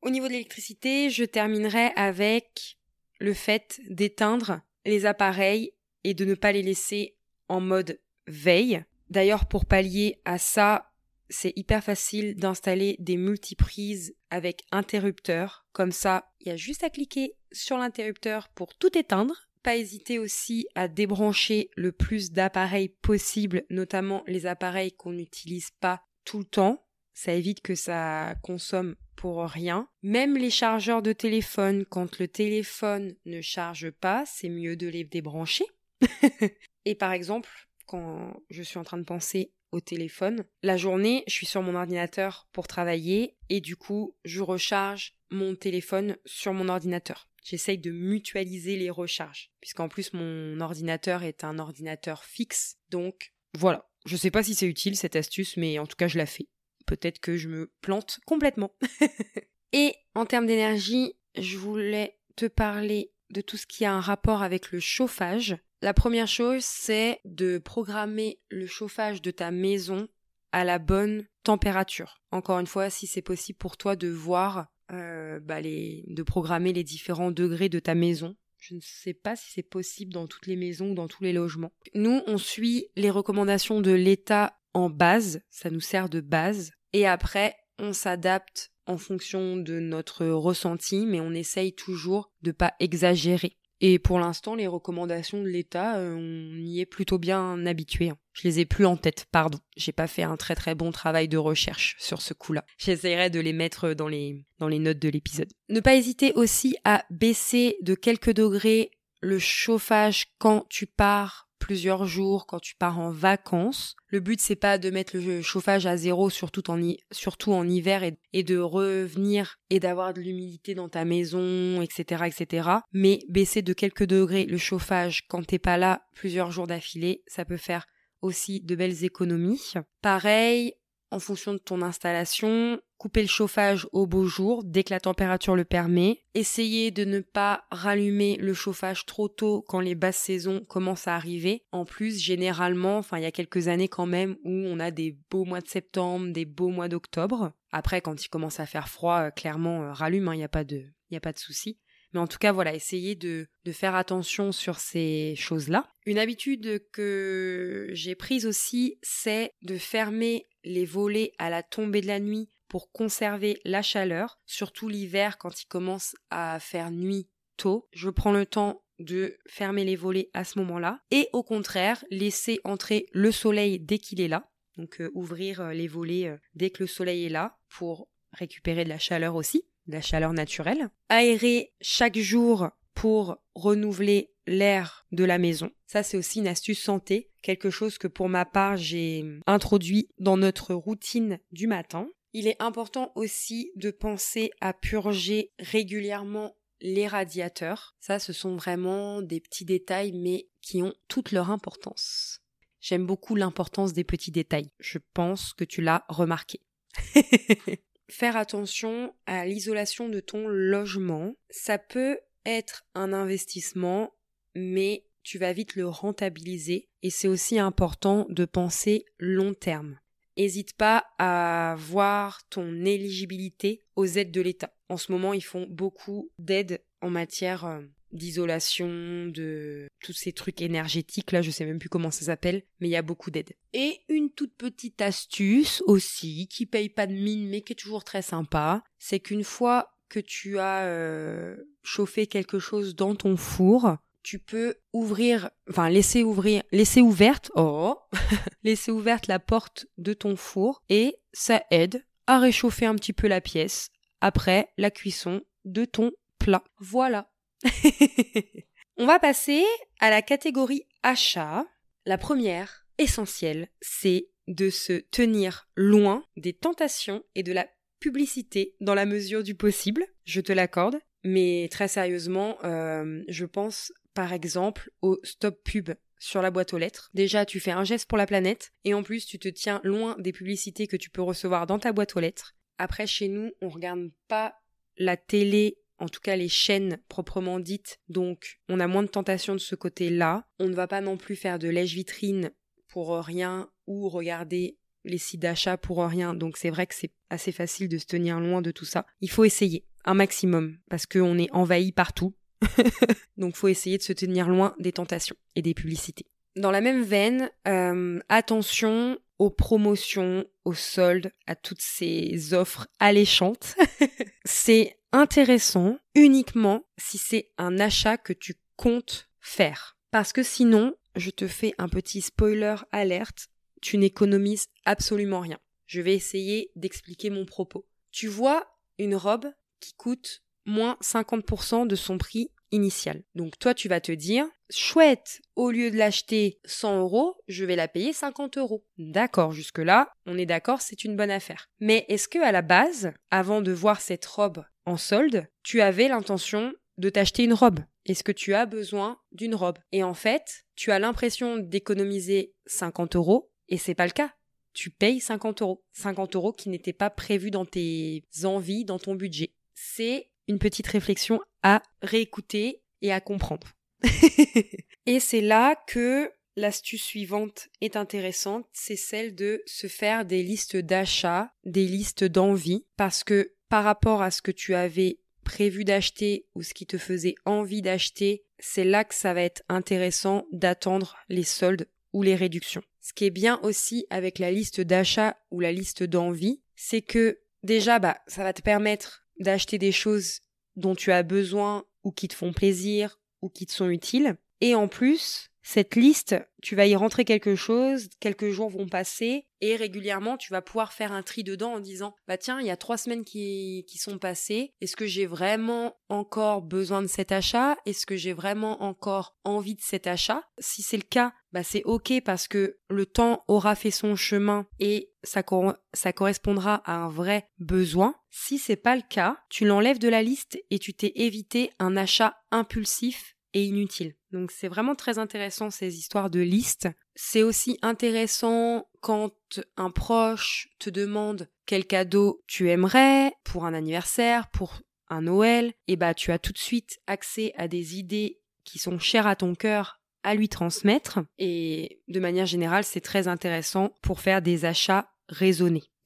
[0.00, 2.78] Au niveau de l'électricité, je terminerai avec
[3.20, 5.72] le fait d'éteindre les appareils
[6.04, 7.16] et de ne pas les laisser
[7.60, 8.84] mode veille.
[9.10, 10.92] D'ailleurs, pour pallier à ça,
[11.32, 15.66] c'est hyper facile d'installer des multiprises avec interrupteur.
[15.72, 19.48] Comme ça, il y a juste à cliquer sur l'interrupteur pour tout éteindre.
[19.62, 26.02] Pas hésiter aussi à débrancher le plus d'appareils possible, notamment les appareils qu'on n'utilise pas
[26.24, 26.84] tout le temps.
[27.14, 29.88] Ça évite que ça consomme pour rien.
[30.02, 35.04] Même les chargeurs de téléphone, quand le téléphone ne charge pas, c'est mieux de les
[35.04, 35.66] débrancher.
[36.84, 37.48] Et par exemple,
[37.86, 40.44] quand je suis en train de penser au téléphone.
[40.62, 45.56] La journée, je suis sur mon ordinateur pour travailler et du coup, je recharge mon
[45.56, 47.28] téléphone sur mon ordinateur.
[47.42, 52.76] J'essaye de mutualiser les recharges, puisqu'en plus mon ordinateur est un ordinateur fixe.
[52.90, 53.88] Donc voilà.
[54.04, 56.48] Je sais pas si c'est utile cette astuce, mais en tout cas je la fais.
[56.86, 58.74] peut-être que je me plante complètement.
[59.72, 64.42] Et en termes d'énergie, je voulais te parler de tout ce qui a un rapport
[64.42, 65.56] avec le chauffage.
[65.82, 70.06] La première chose, c'est de programmer le chauffage de ta maison
[70.52, 72.22] à la bonne température.
[72.30, 76.84] Encore une fois, si c'est possible pour toi de voir, euh, bah de programmer les
[76.84, 78.36] différents degrés de ta maison.
[78.58, 81.32] Je ne sais pas si c'est possible dans toutes les maisons ou dans tous les
[81.32, 81.72] logements.
[81.96, 87.08] Nous, on suit les recommandations de l'État en base, ça nous sert de base, et
[87.08, 93.56] après, on s'adapte en fonction de notre ressenti, mais on essaye toujours de pas exagérer.
[93.84, 98.10] Et pour l'instant, les recommandations de l'État, euh, on y est plutôt bien habitué.
[98.10, 98.16] Hein.
[98.32, 99.58] Je les ai plus en tête, pardon.
[99.76, 102.64] J'ai pas fait un très très bon travail de recherche sur ce coup-là.
[102.78, 105.52] J'essaierai de les mettre dans les, dans les notes de l'épisode.
[105.68, 112.06] Ne pas hésiter aussi à baisser de quelques degrés le chauffage quand tu pars plusieurs
[112.06, 113.94] jours quand tu pars en vacances.
[114.08, 118.58] Le but c'est pas de mettre le chauffage à zéro surtout en, hiver et, de
[118.58, 122.68] revenir et d'avoir de l'humidité dans ta maison, etc., etc.
[122.92, 127.44] Mais baisser de quelques degrés le chauffage quand t'es pas là plusieurs jours d'affilée, ça
[127.44, 127.86] peut faire
[128.22, 129.62] aussi de belles économies.
[130.00, 130.74] Pareil,
[131.12, 135.54] en fonction de ton installation, couper le chauffage au beau jour dès que la température
[135.54, 140.64] le permet, essayer de ne pas rallumer le chauffage trop tôt quand les basses saisons
[140.68, 141.64] commencent à arriver.
[141.70, 145.18] En plus, généralement, enfin il y a quelques années quand même où on a des
[145.30, 147.52] beaux mois de septembre, des beaux mois d'octobre.
[147.72, 150.48] Après quand il commence à faire froid, euh, clairement euh, rallume, il hein, n'y a
[150.48, 151.78] pas de il y a pas de souci.
[152.12, 155.88] Mais en tout cas, voilà, essayez de, faire attention sur ces choses-là.
[156.04, 162.06] Une habitude que j'ai prise aussi, c'est de fermer les volets à la tombée de
[162.06, 167.88] la nuit pour conserver la chaleur, surtout l'hiver quand il commence à faire nuit tôt.
[167.92, 172.60] Je prends le temps de fermer les volets à ce moment-là et au contraire laisser
[172.64, 174.48] entrer le soleil dès qu'il est là.
[174.76, 178.84] Donc euh, ouvrir euh, les volets euh, dès que le soleil est là pour récupérer
[178.84, 180.88] de la chaleur aussi, la chaleur naturelle.
[181.08, 185.70] Aérer chaque jour pour renouveler l'air de la maison.
[185.86, 190.36] Ça, c'est aussi une astuce santé, quelque chose que pour ma part, j'ai introduit dans
[190.36, 192.08] notre routine du matin.
[192.32, 197.94] Il est important aussi de penser à purger régulièrement les radiateurs.
[198.00, 202.40] Ça, ce sont vraiment des petits détails, mais qui ont toute leur importance.
[202.80, 204.70] J'aime beaucoup l'importance des petits détails.
[204.80, 206.60] Je pense que tu l'as remarqué.
[208.12, 211.34] Faire attention à l'isolation de ton logement.
[211.48, 214.12] Ça peut être un investissement,
[214.54, 219.98] mais tu vas vite le rentabiliser et c'est aussi important de penser long terme.
[220.36, 224.74] N'hésite pas à voir ton éligibilité aux aides de l'État.
[224.90, 227.80] En ce moment, ils font beaucoup d'aides en matière euh,
[228.12, 232.88] d'isolation, de tous ces trucs énergétiques, là je sais même plus comment ça s'appelle, mais
[232.88, 233.54] il y a beaucoup d'aides.
[233.72, 238.04] Et une toute petite astuce aussi, qui paye pas de mine mais qui est toujours
[238.04, 243.96] très sympa, c'est qu'une fois que tu as euh, chauffé quelque chose dans ton four,
[244.22, 247.98] tu peux ouvrir, enfin laisser ouvrir, laisser ouverte, oh,
[248.62, 253.26] laisser ouverte la porte de ton four et ça aide à réchauffer un petit peu
[253.26, 253.88] la pièce
[254.20, 256.62] après la cuisson de ton plat.
[256.78, 257.31] Voilà.
[258.96, 259.64] On va passer
[260.00, 261.66] à la catégorie achat.
[262.04, 267.66] La première, essentielle, c'est de se tenir loin des tentations et de la
[268.00, 270.98] publicité dans la mesure du possible, je te l'accorde.
[271.24, 276.78] Mais très sérieusement, euh, je pense par exemple au stop pub sur la boîte aux
[276.78, 277.10] lettres.
[277.14, 280.16] Déjà, tu fais un geste pour la planète et en plus, tu te tiens loin
[280.18, 282.54] des publicités que tu peux recevoir dans ta boîte aux lettres.
[282.78, 284.56] Après, chez nous, on regarde pas
[284.96, 289.54] la télé, en tout cas les chaînes proprement dites, donc on a moins de tentations
[289.54, 290.46] de ce côté-là.
[290.58, 292.50] On ne va pas non plus faire de lèche-vitrine
[292.88, 297.52] pour rien ou regarder les sites d'achat pour rien, donc c'est vrai que c'est assez
[297.52, 299.06] facile de se tenir loin de tout ça.
[299.20, 302.34] Il faut essayer un maximum parce qu'on est envahi partout.
[303.36, 306.26] donc faut essayer de se tenir loin des tentations et des publicités.
[306.54, 313.74] Dans la même veine, euh, attention aux promotions, aux soldes, à toutes ces offres alléchantes.
[314.44, 319.96] c'est intéressant uniquement si c'est un achat que tu comptes faire.
[320.10, 323.48] Parce que sinon, je te fais un petit spoiler alerte,
[323.80, 325.58] tu n'économises absolument rien.
[325.86, 327.86] Je vais essayer d'expliquer mon propos.
[328.10, 328.66] Tu vois
[328.98, 329.46] une robe
[329.80, 333.22] qui coûte moins 50% de son prix initial.
[333.34, 337.76] Donc toi, tu vas te dire, chouette, au lieu de l'acheter 100 euros, je vais
[337.76, 338.86] la payer 50 euros.
[338.96, 341.68] D'accord, jusque-là, on est d'accord, c'est une bonne affaire.
[341.80, 346.08] Mais est-ce que à la base, avant de voir cette robe en solde, tu avais
[346.08, 349.78] l'intention de t'acheter une robe Est-ce que tu as besoin d'une robe?
[349.92, 354.32] Et en fait, tu as l'impression d'économiser 50 euros, et c'est pas le cas.
[354.74, 355.84] tu payes 50 euros.
[355.92, 359.52] 50 euros qui n'étaient pas prévus dans tes envies, dans ton budget.
[359.74, 363.72] C'est une petite réflexion à réécouter et à comprendre.
[365.06, 370.76] et c'est là que l'astuce suivante est intéressante, c'est celle de se faire des listes
[370.76, 376.44] d'achats, des listes d'envie, parce que par rapport à ce que tu avais prévu d'acheter
[376.54, 381.16] ou ce qui te faisait envie d'acheter, c'est là que ça va être intéressant d'attendre
[381.30, 382.82] les soldes ou les réductions.
[383.00, 387.38] Ce qui est bien aussi avec la liste d'achat ou la liste d'envie, c'est que
[387.62, 390.40] déjà bah ça va te permettre d'acheter des choses
[390.76, 394.74] dont tu as besoin ou qui te font plaisir ou qui te sont utiles et
[394.74, 399.76] en plus cette liste, tu vas y rentrer quelque chose, quelques jours vont passer, et
[399.76, 402.76] régulièrement, tu vas pouvoir faire un tri dedans en disant, bah tiens, il y a
[402.76, 407.76] trois semaines qui, sont passées, est-ce que j'ai vraiment encore besoin de cet achat?
[407.86, 410.42] Est-ce que j'ai vraiment encore envie de cet achat?
[410.58, 414.66] Si c'est le cas, bah c'est ok parce que le temps aura fait son chemin
[414.80, 415.44] et ça,
[415.92, 418.16] ça correspondra à un vrai besoin.
[418.30, 421.96] Si c'est pas le cas, tu l'enlèves de la liste et tu t'es évité un
[421.96, 424.14] achat impulsif et inutile.
[424.30, 426.88] Donc c'est vraiment très intéressant ces histoires de listes.
[427.14, 434.48] C'est aussi intéressant quand un proche te demande quel cadeau tu aimerais pour un anniversaire,
[434.50, 438.78] pour un Noël, et bah tu as tout de suite accès à des idées qui
[438.78, 443.90] sont chères à ton cœur à lui transmettre et de manière générale c'est très intéressant
[444.02, 445.11] pour faire des achats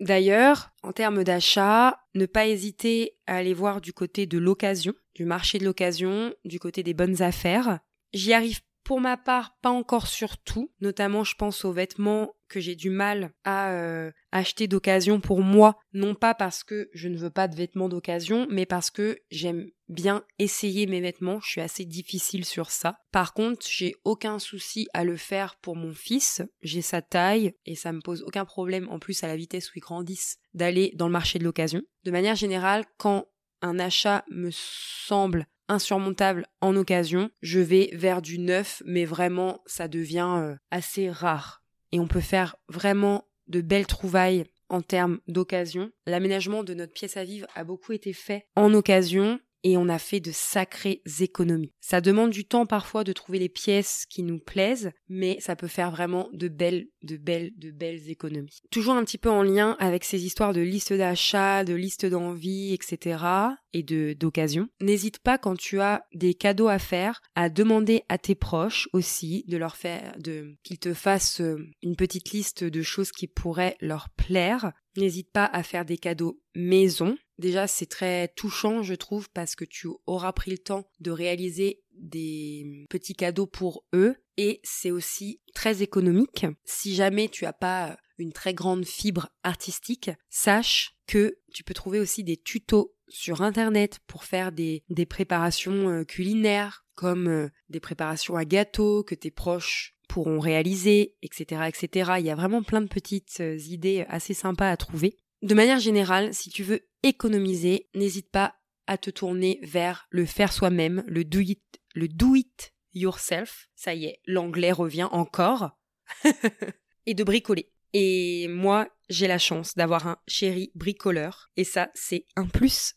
[0.01, 5.25] D'ailleurs, en termes d'achat, ne pas hésiter à aller voir du côté de l'occasion, du
[5.25, 7.81] marché de l'occasion, du côté des bonnes affaires.
[8.13, 12.61] J'y arrive pour ma part pas encore sur tout, notamment je pense aux vêtements que
[12.61, 17.19] j'ai du mal à euh, acheter d'occasion pour moi, non pas parce que je ne
[17.19, 21.61] veux pas de vêtements d'occasion, mais parce que j'aime bien essayer mes vêtements, je suis
[21.61, 22.97] assez difficile sur ça.
[23.11, 27.75] Par contre, j'ai aucun souci à le faire pour mon fils, j'ai sa taille et
[27.75, 31.07] ça me pose aucun problème en plus à la vitesse où ils grandissent d'aller dans
[31.07, 31.83] le marché de l'occasion.
[32.05, 33.27] De manière générale, quand
[33.63, 39.89] un achat me semble insurmontable en occasion, je vais vers du neuf, mais vraiment ça
[39.89, 41.63] devient euh, assez rare.
[41.93, 45.91] Et on peut faire vraiment de belles trouvailles en termes d'occasion.
[46.07, 49.99] L'aménagement de notre pièce à vivre a beaucoup été fait en occasion et on a
[49.99, 51.73] fait de sacrées économies.
[51.81, 55.67] Ça demande du temps parfois de trouver les pièces qui nous plaisent, mais ça peut
[55.67, 58.61] faire vraiment de belles, de belles, de belles économies.
[58.71, 62.73] Toujours un petit peu en lien avec ces histoires de liste d'achat, de liste d'envie,
[62.73, 63.25] etc.
[63.73, 64.69] et de d'occasion.
[64.81, 69.45] N'hésite pas quand tu as des cadeaux à faire à demander à tes proches aussi
[69.49, 73.77] de leur faire, de qu'ils te fassent euh, une petite liste de choses qui pourraient
[73.81, 74.73] leur plaire.
[74.97, 77.17] N'hésite pas à faire des cadeaux maison.
[77.39, 81.83] Déjà, c'est très touchant, je trouve, parce que tu auras pris le temps de réaliser
[81.93, 86.47] des petits cadeaux pour eux et c'est aussi très économique.
[86.65, 92.01] Si jamais tu as pas une très grande fibre artistique, sache que tu peux trouver
[92.01, 97.81] aussi des tutos sur internet pour faire des, des préparations euh, culinaires comme euh, des
[97.81, 102.13] préparations à gâteaux que tes proches pourront réaliser, etc., etc.
[102.19, 105.17] Il y a vraiment plein de petites euh, idées assez sympas à trouver.
[105.47, 108.57] De manière générale, si tu veux économiser, n'hésite pas
[108.89, 111.63] à te tourner vers le faire soi-même, le do it,
[111.95, 113.69] le do it yourself.
[113.77, 115.79] Ça y est, l'anglais revient encore.
[117.07, 117.71] et de bricoler.
[117.93, 121.49] Et moi, j'ai la chance d'avoir un chéri bricoleur.
[121.57, 122.97] Et ça, c'est un plus.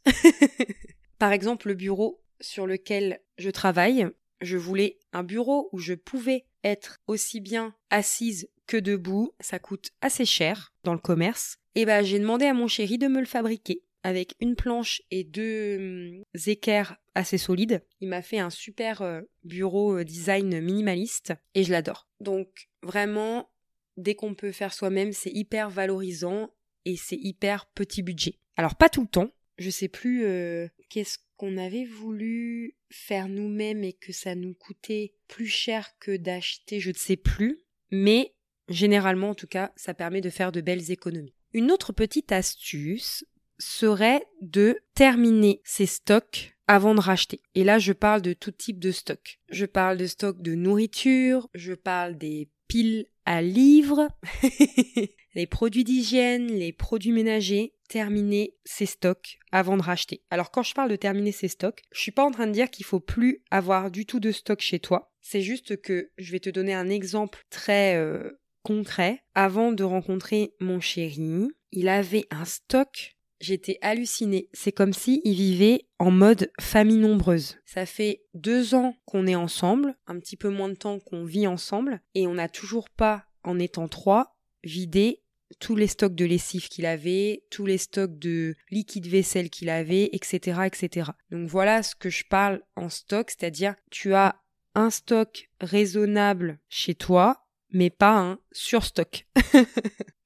[1.20, 4.08] Par exemple, le bureau sur lequel je travaille,
[4.42, 9.34] je voulais un bureau où je pouvais être aussi bien assise que debout.
[9.40, 11.58] Ça coûte assez cher dans le commerce.
[11.76, 15.24] Et bah, j'ai demandé à mon chéri de me le fabriquer avec une planche et
[15.24, 17.84] deux hum, équerres assez solides.
[18.00, 22.08] Il m'a fait un super euh, bureau euh, design minimaliste et je l'adore.
[22.20, 23.50] Donc vraiment,
[23.98, 26.50] dès qu'on peut faire soi-même, c'est hyper valorisant
[26.86, 28.40] et c'est hyper petit budget.
[28.56, 33.84] Alors pas tout le temps, je sais plus euh, qu'est-ce qu'on avait voulu faire nous-mêmes
[33.84, 37.60] et que ça nous coûtait plus cher que d'acheter, je ne sais plus,
[37.92, 38.34] mais
[38.68, 41.34] généralement en tout cas, ça permet de faire de belles économies.
[41.54, 43.26] Une autre petite astuce
[43.58, 47.42] serait de terminer ses stocks avant de racheter.
[47.56, 49.40] Et là, je parle de tout type de stock.
[49.50, 54.08] Je parle de stock de nourriture, je parle des piles à livres,
[55.40, 60.22] les produits d'hygiène, les produits ménagers, terminer ses stocks avant de racheter.
[60.30, 62.70] Alors quand je parle de terminer ses stocks, je suis pas en train de dire
[62.70, 65.14] qu'il faut plus avoir du tout de stock chez toi.
[65.22, 69.24] C'est juste que je vais te donner un exemple très euh, concret.
[69.34, 74.50] Avant de rencontrer mon chéri, il avait un stock J'étais hallucinée.
[74.52, 77.56] C'est comme si il vivait en mode famille nombreuse.
[77.64, 81.48] Ça fait deux ans qu'on est ensemble, un petit peu moins de temps qu'on vit
[81.48, 84.36] ensemble, et on n'a toujours pas, en étant trois,
[84.66, 85.22] vidé
[85.60, 90.10] tous les stocks de lessive qu'il avait, tous les stocks de liquide vaisselle qu'il avait,
[90.14, 91.12] etc., etc.
[91.32, 94.36] Donc voilà ce que je parle en stock, c'est-à-dire tu as
[94.76, 99.26] un stock raisonnable chez toi, mais pas un surstock.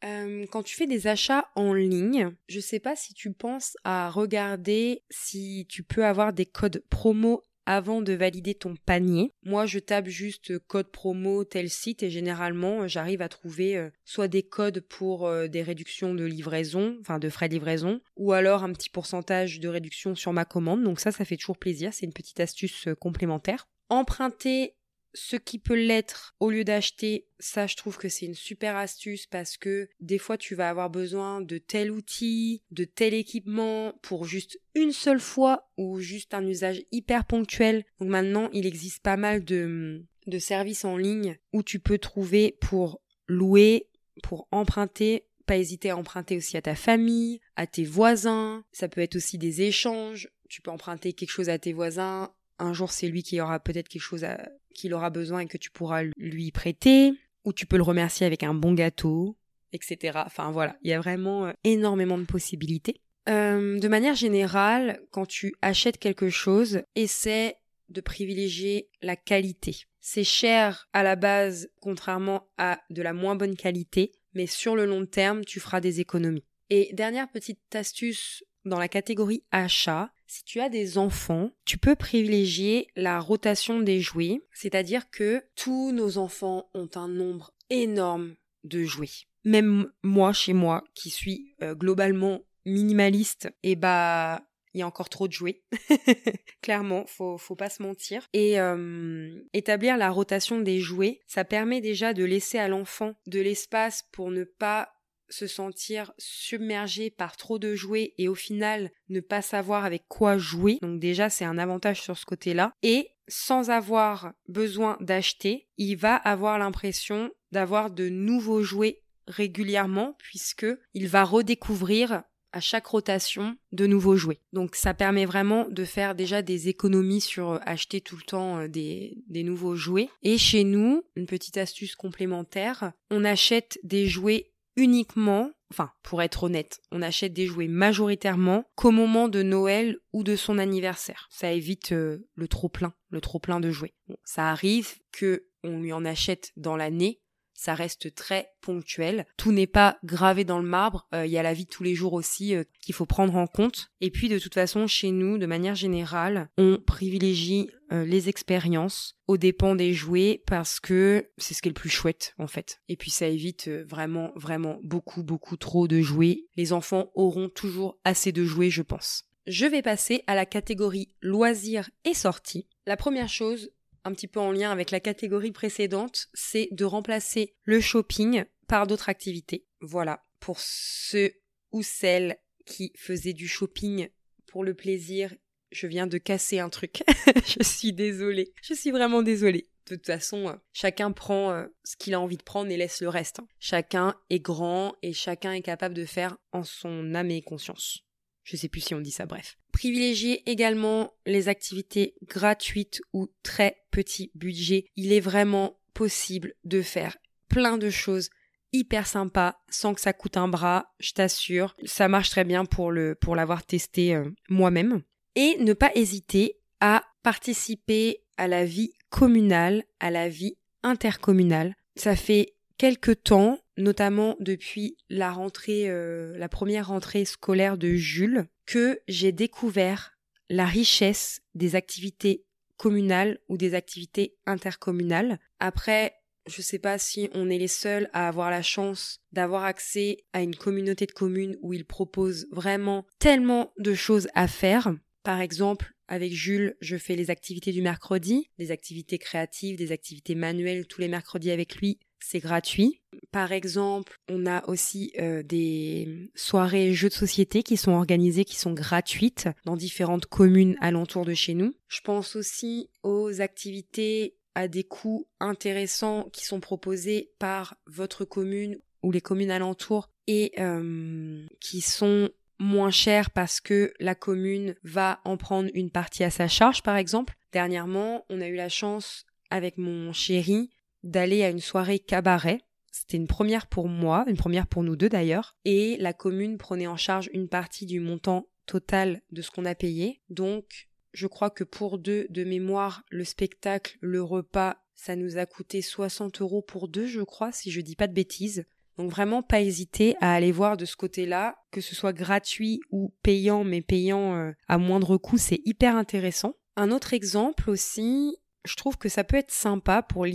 [0.05, 4.09] Euh, quand tu fais des achats en ligne, je sais pas si tu penses à
[4.09, 9.31] regarder si tu peux avoir des codes promo avant de valider ton panier.
[9.43, 14.27] Moi, je tape juste code promo tel site et généralement, j'arrive à trouver euh, soit
[14.27, 18.63] des codes pour euh, des réductions de livraison, enfin de frais de livraison, ou alors
[18.63, 20.83] un petit pourcentage de réduction sur ma commande.
[20.83, 21.93] Donc ça, ça fait toujours plaisir.
[21.93, 23.67] C'est une petite astuce euh, complémentaire.
[23.89, 24.75] Emprunter
[25.13, 29.27] ce qui peut l'être au lieu d'acheter, ça je trouve que c'est une super astuce
[29.27, 34.25] parce que des fois tu vas avoir besoin de tel outil, de tel équipement pour
[34.25, 37.85] juste une seule fois ou juste un usage hyper ponctuel.
[37.99, 42.57] Donc maintenant il existe pas mal de, de services en ligne où tu peux trouver
[42.59, 43.87] pour louer,
[44.21, 48.63] pour emprunter pas hésiter à emprunter aussi à ta famille, à tes voisins.
[48.71, 50.29] Ça peut être aussi des échanges.
[50.47, 53.87] Tu peux emprunter quelque chose à tes voisins un jour c'est lui qui aura peut-être
[53.87, 54.25] quelque chose
[54.73, 57.13] qu'il aura besoin et que tu pourras lui prêter,
[57.45, 59.37] ou tu peux le remercier avec un bon gâteau,
[59.71, 60.19] etc.
[60.25, 63.01] Enfin voilà, il y a vraiment euh, énormément de possibilités.
[63.29, 67.57] Euh, de manière générale, quand tu achètes quelque chose, essaie
[67.89, 69.85] de privilégier la qualité.
[70.01, 74.85] C'est cher à la base, contrairement à de la moins bonne qualité, mais sur le
[74.85, 76.43] long terme, tu feras des économies.
[76.69, 81.95] Et dernière petite astuce dans la catégorie achat, si tu as des enfants, tu peux
[81.95, 88.83] privilégier la rotation des jouets, c'est-à-dire que tous nos enfants ont un nombre énorme de
[88.83, 89.27] jouets.
[89.43, 94.41] Même moi, chez moi, qui suis euh, globalement minimaliste, et eh bah
[94.73, 95.61] il y a encore trop de jouets.
[96.63, 98.27] Clairement, faut, faut pas se mentir.
[98.33, 103.39] Et euh, établir la rotation des jouets, ça permet déjà de laisser à l'enfant de
[103.39, 104.92] l'espace pour ne pas
[105.33, 110.37] se sentir submergé par trop de jouets et au final ne pas savoir avec quoi
[110.37, 110.77] jouer.
[110.81, 112.73] Donc déjà c'est un avantage sur ce côté-là.
[112.83, 120.67] Et sans avoir besoin d'acheter, il va avoir l'impression d'avoir de nouveaux jouets régulièrement puisque
[120.93, 122.23] il va redécouvrir
[122.53, 124.39] à chaque rotation de nouveaux jouets.
[124.53, 128.59] Donc ça permet vraiment de faire déjà des économies sur euh, acheter tout le temps
[128.59, 130.09] euh, des, des nouveaux jouets.
[130.21, 136.43] Et chez nous, une petite astuce complémentaire, on achète des jouets uniquement, enfin pour être
[136.43, 141.27] honnête, on achète des jouets majoritairement qu'au moment de Noël ou de son anniversaire.
[141.31, 143.93] Ça évite euh, le trop plein, le trop plein de jouets.
[144.23, 147.21] ça arrive que on lui en achète dans l'année,
[147.53, 149.25] ça reste très ponctuel.
[149.37, 151.07] Tout n'est pas gravé dans le marbre.
[151.13, 153.35] Euh, il y a la vie de tous les jours aussi euh, qu'il faut prendre
[153.35, 153.91] en compte.
[154.01, 159.15] Et puis de toute façon, chez nous, de manière générale, on privilégie euh, les expériences
[159.27, 162.81] aux dépens des jouets parce que c'est ce qui est le plus chouette en fait.
[162.89, 166.45] Et puis ça évite vraiment, vraiment beaucoup, beaucoup trop de jouets.
[166.55, 169.25] Les enfants auront toujours assez de jouets, je pense.
[169.45, 172.67] Je vais passer à la catégorie loisirs et sorties.
[172.85, 173.71] La première chose,
[174.03, 178.87] un petit peu en lien avec la catégorie précédente, c'est de remplacer le shopping par
[178.87, 179.65] d'autres activités.
[179.81, 181.33] Voilà, pour ceux
[181.71, 184.09] ou celles qui faisaient du shopping
[184.47, 185.33] pour le plaisir,
[185.71, 187.03] je viens de casser un truc.
[187.45, 188.53] je suis désolée.
[188.61, 189.69] Je suis vraiment désolée.
[189.89, 193.01] De toute façon, euh, chacun prend euh, ce qu'il a envie de prendre et laisse
[193.01, 193.39] le reste.
[193.39, 193.47] Hein.
[193.59, 198.05] Chacun est grand et chacun est capable de faire en son âme et conscience.
[198.43, 199.57] Je sais plus si on dit ça, bref.
[199.71, 204.85] Privilégier également les activités gratuites ou très petit budget.
[204.95, 207.17] Il est vraiment possible de faire
[207.47, 208.29] plein de choses
[208.73, 211.75] hyper sympas sans que ça coûte un bras, je t'assure.
[211.85, 215.03] Ça marche très bien pour le pour l'avoir testé euh, moi-même.
[215.35, 221.75] Et ne pas hésiter à participer à la vie communale, à la vie intercommunale.
[221.95, 228.45] Ça fait quelques temps notamment depuis la rentrée, euh, la première rentrée scolaire de Jules,
[228.65, 230.17] que j'ai découvert
[230.49, 232.45] la richesse des activités
[232.77, 235.39] communales ou des activités intercommunales.
[235.59, 236.13] Après,
[236.47, 240.41] je sais pas si on est les seuls à avoir la chance d'avoir accès à
[240.41, 244.93] une communauté de communes où ils proposent vraiment tellement de choses à faire.
[245.23, 250.35] Par exemple, avec Jules, je fais les activités du mercredi, des activités créatives, des activités
[250.35, 253.01] manuelles tous les mercredis avec lui c'est gratuit.
[253.31, 258.55] Par exemple, on a aussi euh, des soirées jeux de société qui sont organisées, qui
[258.55, 261.73] sont gratuites dans différentes communes alentour de chez nous.
[261.89, 268.77] Je pense aussi aux activités à des coûts intéressants qui sont proposés par votre commune
[269.01, 275.19] ou les communes alentours et euh, qui sont moins chers parce que la commune va
[275.25, 277.35] en prendre une partie à sa charge, par exemple.
[277.51, 280.69] Dernièrement, on a eu la chance avec mon chéri
[281.03, 285.09] d'aller à une soirée cabaret C'était une première pour moi, une première pour nous deux
[285.09, 289.65] d'ailleurs, et la commune prenait en charge une partie du montant total de ce qu'on
[289.65, 290.21] a payé.
[290.29, 295.45] Donc, je crois que pour deux, de mémoire, le spectacle, le repas, ça nous a
[295.45, 298.65] coûté 60 euros pour deux, je crois, si je dis pas de bêtises.
[298.97, 303.13] Donc vraiment pas hésiter à aller voir de ce côté-là, que ce soit gratuit ou
[303.23, 306.53] payant, mais payant euh, à moindre coût, c'est hyper intéressant.
[306.75, 308.35] Un autre exemple aussi,
[308.65, 310.25] je trouve que ça peut être sympa pour,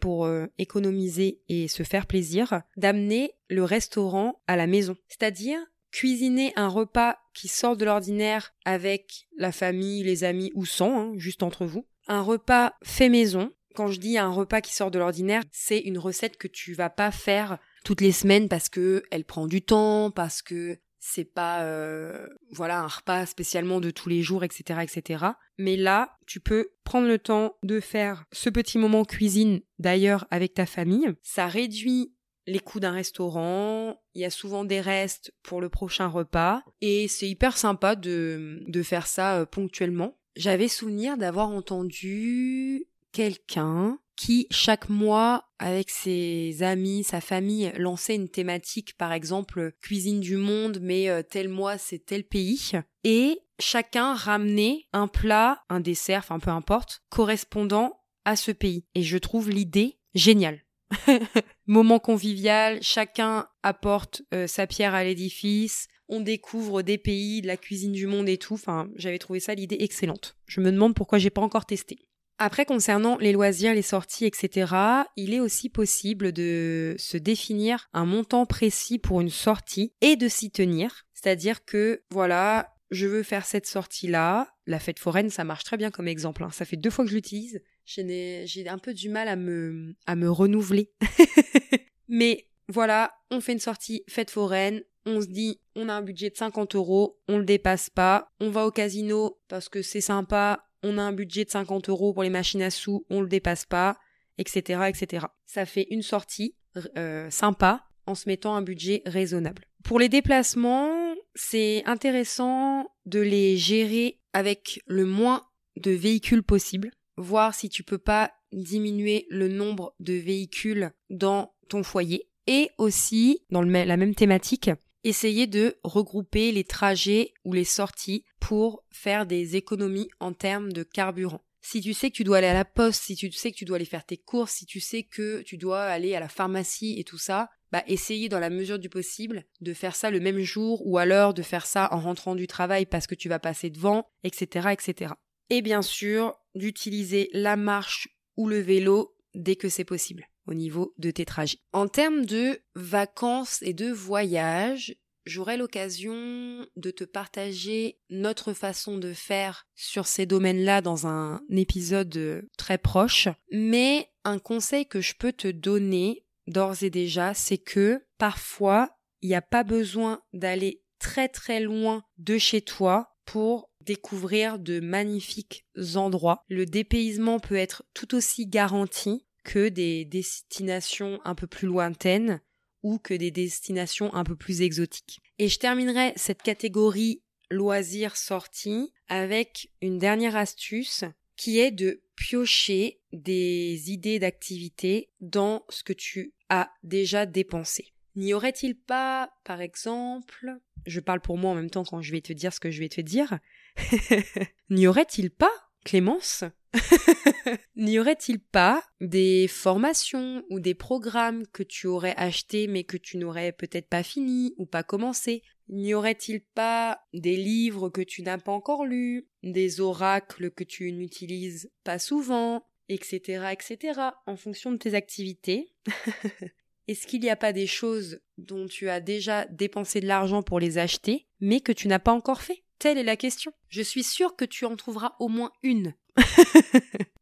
[0.00, 4.96] pour euh, économiser et se faire plaisir, d'amener le restaurant à la maison.
[5.08, 5.58] C'est-à-dire
[5.90, 11.12] cuisiner un repas qui sort de l'ordinaire avec la famille, les amis ou sans, hein,
[11.16, 11.86] juste entre vous.
[12.08, 13.52] Un repas fait maison.
[13.74, 16.90] Quand je dis un repas qui sort de l'ordinaire, c'est une recette que tu vas
[16.90, 20.78] pas faire toutes les semaines parce que elle prend du temps, parce que
[21.10, 25.24] c'est pas euh, voilà un repas spécialement de tous les jours, etc., etc.
[25.56, 30.54] Mais là, tu peux prendre le temps de faire ce petit moment cuisine d'ailleurs avec
[30.54, 31.08] ta famille.
[31.22, 32.12] Ça réduit
[32.46, 37.06] les coûts d'un restaurant, il y a souvent des restes pour le prochain repas, et
[37.08, 40.18] c'est hyper sympa de, de faire ça euh, ponctuellement.
[40.36, 48.28] J'avais souvenir d'avoir entendu quelqu'un qui chaque mois avec ses amis, sa famille lançait une
[48.28, 52.72] thématique par exemple cuisine du monde mais euh, tel mois c'est tel pays
[53.04, 59.02] et chacun ramenait un plat, un dessert, enfin peu importe, correspondant à ce pays et
[59.02, 60.64] je trouve l'idée géniale.
[61.66, 67.56] Moment convivial, chacun apporte euh, sa pierre à l'édifice, on découvre des pays, de la
[67.56, 68.54] cuisine du monde et tout.
[68.54, 70.38] Enfin, j'avais trouvé ça l'idée excellente.
[70.46, 72.07] Je me demande pourquoi j'ai pas encore testé.
[72.38, 74.72] Après, concernant les loisirs, les sorties, etc.,
[75.16, 80.28] il est aussi possible de se définir un montant précis pour une sortie et de
[80.28, 81.04] s'y tenir.
[81.14, 84.48] C'est-à-dire que, voilà, je veux faire cette sortie-là.
[84.66, 86.44] La fête foraine, ça marche très bien comme exemple.
[86.44, 86.50] Hein.
[86.52, 87.60] Ça fait deux fois que je l'utilise.
[87.84, 90.92] J'ai un peu du mal à me, à me renouveler.
[92.08, 94.82] Mais voilà, on fait une sortie fête foraine.
[95.06, 98.30] On se dit, on a un budget de 50 euros, on le dépasse pas.
[98.40, 102.12] On va au casino parce que c'est sympa, on a un budget de 50 euros
[102.12, 103.98] pour les machines à sous, on le dépasse pas,
[104.38, 105.26] etc., etc.
[105.46, 106.54] Ça fait une sortie
[106.96, 109.64] euh, sympa en se mettant un budget raisonnable.
[109.84, 117.54] Pour les déplacements, c'est intéressant de les gérer avec le moins de véhicules possible, voir
[117.54, 123.62] si tu peux pas diminuer le nombre de véhicules dans ton foyer et aussi dans
[123.62, 124.70] la même thématique
[125.08, 130.82] essayer de regrouper les trajets ou les sorties pour faire des économies en termes de
[130.82, 131.42] carburant.
[131.60, 133.64] Si tu sais que tu dois aller à la poste, si tu sais que tu
[133.64, 136.98] dois aller faire tes courses, si tu sais que tu dois aller à la pharmacie
[136.98, 140.40] et tout ça, bah essayer dans la mesure du possible de faire ça le même
[140.40, 143.68] jour ou alors de faire ça en rentrant du travail parce que tu vas passer
[143.68, 145.12] devant, etc., etc.
[145.50, 150.94] Et bien sûr, d'utiliser la marche ou le vélo dès que c'est possible au niveau
[150.98, 151.58] de tes trajets.
[151.72, 154.96] En termes de vacances et de voyages,
[155.26, 162.48] j'aurai l'occasion de te partager notre façon de faire sur ces domaines-là dans un épisode
[162.56, 163.28] très proche.
[163.52, 169.28] Mais un conseil que je peux te donner d'ores et déjà, c'est que parfois, il
[169.28, 175.66] n'y a pas besoin d'aller très très loin de chez toi pour découvrir de magnifiques
[175.94, 176.44] endroits.
[176.48, 182.42] Le dépaysement peut être tout aussi garanti que des destinations un peu plus lointaines
[182.82, 185.20] ou que des destinations un peu plus exotiques.
[185.38, 191.04] Et je terminerai cette catégorie loisirs sorties avec une dernière astuce
[191.36, 197.94] qui est de piocher des idées d'activité dans ce que tu as déjà dépensé.
[198.16, 202.20] N'y aurait-il pas, par exemple, je parle pour moi en même temps quand je vais
[202.20, 203.38] te dire ce que je vais te dire,
[204.68, 206.44] n'y aurait-il pas, Clémence,
[207.76, 213.16] N'y aurait-il pas des formations ou des programmes que tu aurais achetés mais que tu
[213.16, 215.42] n'aurais peut-être pas fini ou pas commencé?
[215.70, 220.92] N'y aurait-il pas des livres que tu n'as pas encore lus, des oracles que tu
[220.92, 225.72] n'utilises pas souvent, etc., etc., en fonction de tes activités?
[226.86, 230.60] Est-ce qu'il n'y a pas des choses dont tu as déjà dépensé de l'argent pour
[230.60, 232.62] les acheter, mais que tu n'as pas encore fait?
[232.78, 233.52] Telle est la question.
[233.68, 235.94] Je suis sûre que tu en trouveras au moins une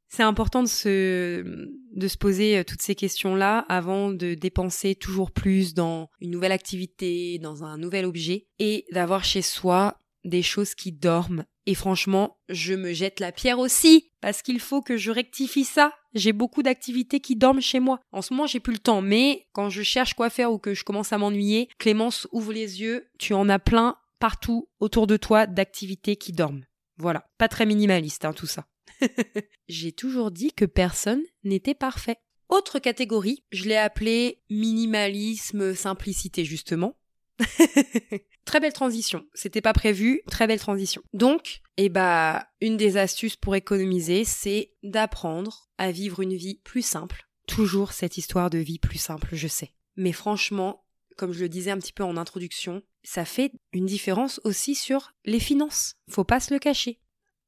[0.09, 5.31] c'est important de se, de se poser euh, toutes ces questions-là avant de dépenser toujours
[5.31, 10.75] plus dans une nouvelle activité, dans un nouvel objet, et d'avoir chez soi des choses
[10.75, 11.45] qui dorment.
[11.67, 15.93] Et franchement, je me jette la pierre aussi, parce qu'il faut que je rectifie ça.
[16.15, 18.01] J'ai beaucoup d'activités qui dorment chez moi.
[18.11, 20.73] En ce moment, j'ai plus le temps, mais quand je cherche quoi faire ou que
[20.73, 25.17] je commence à m'ennuyer, Clémence, ouvre les yeux, tu en as plein partout autour de
[25.17, 26.65] toi d'activités qui dorment.
[26.99, 28.67] Voilà, pas très minimaliste hein, tout ça.
[29.69, 32.17] J'ai toujours dit que personne n'était parfait.
[32.49, 36.97] Autre catégorie, je l'ai appelée minimalisme, simplicité justement.
[38.45, 39.27] très belle transition.
[39.35, 41.03] C'était pas prévu, très belle transition.
[41.13, 46.83] Donc, eh bah, une des astuces pour économiser, c'est d'apprendre à vivre une vie plus
[46.83, 47.29] simple.
[47.47, 49.73] Toujours cette histoire de vie plus simple, je sais.
[49.97, 50.85] Mais franchement,
[51.17, 55.13] comme je le disais un petit peu en introduction, ça fait une différence aussi sur
[55.25, 55.95] les finances.
[56.11, 56.99] Faut pas se le cacher.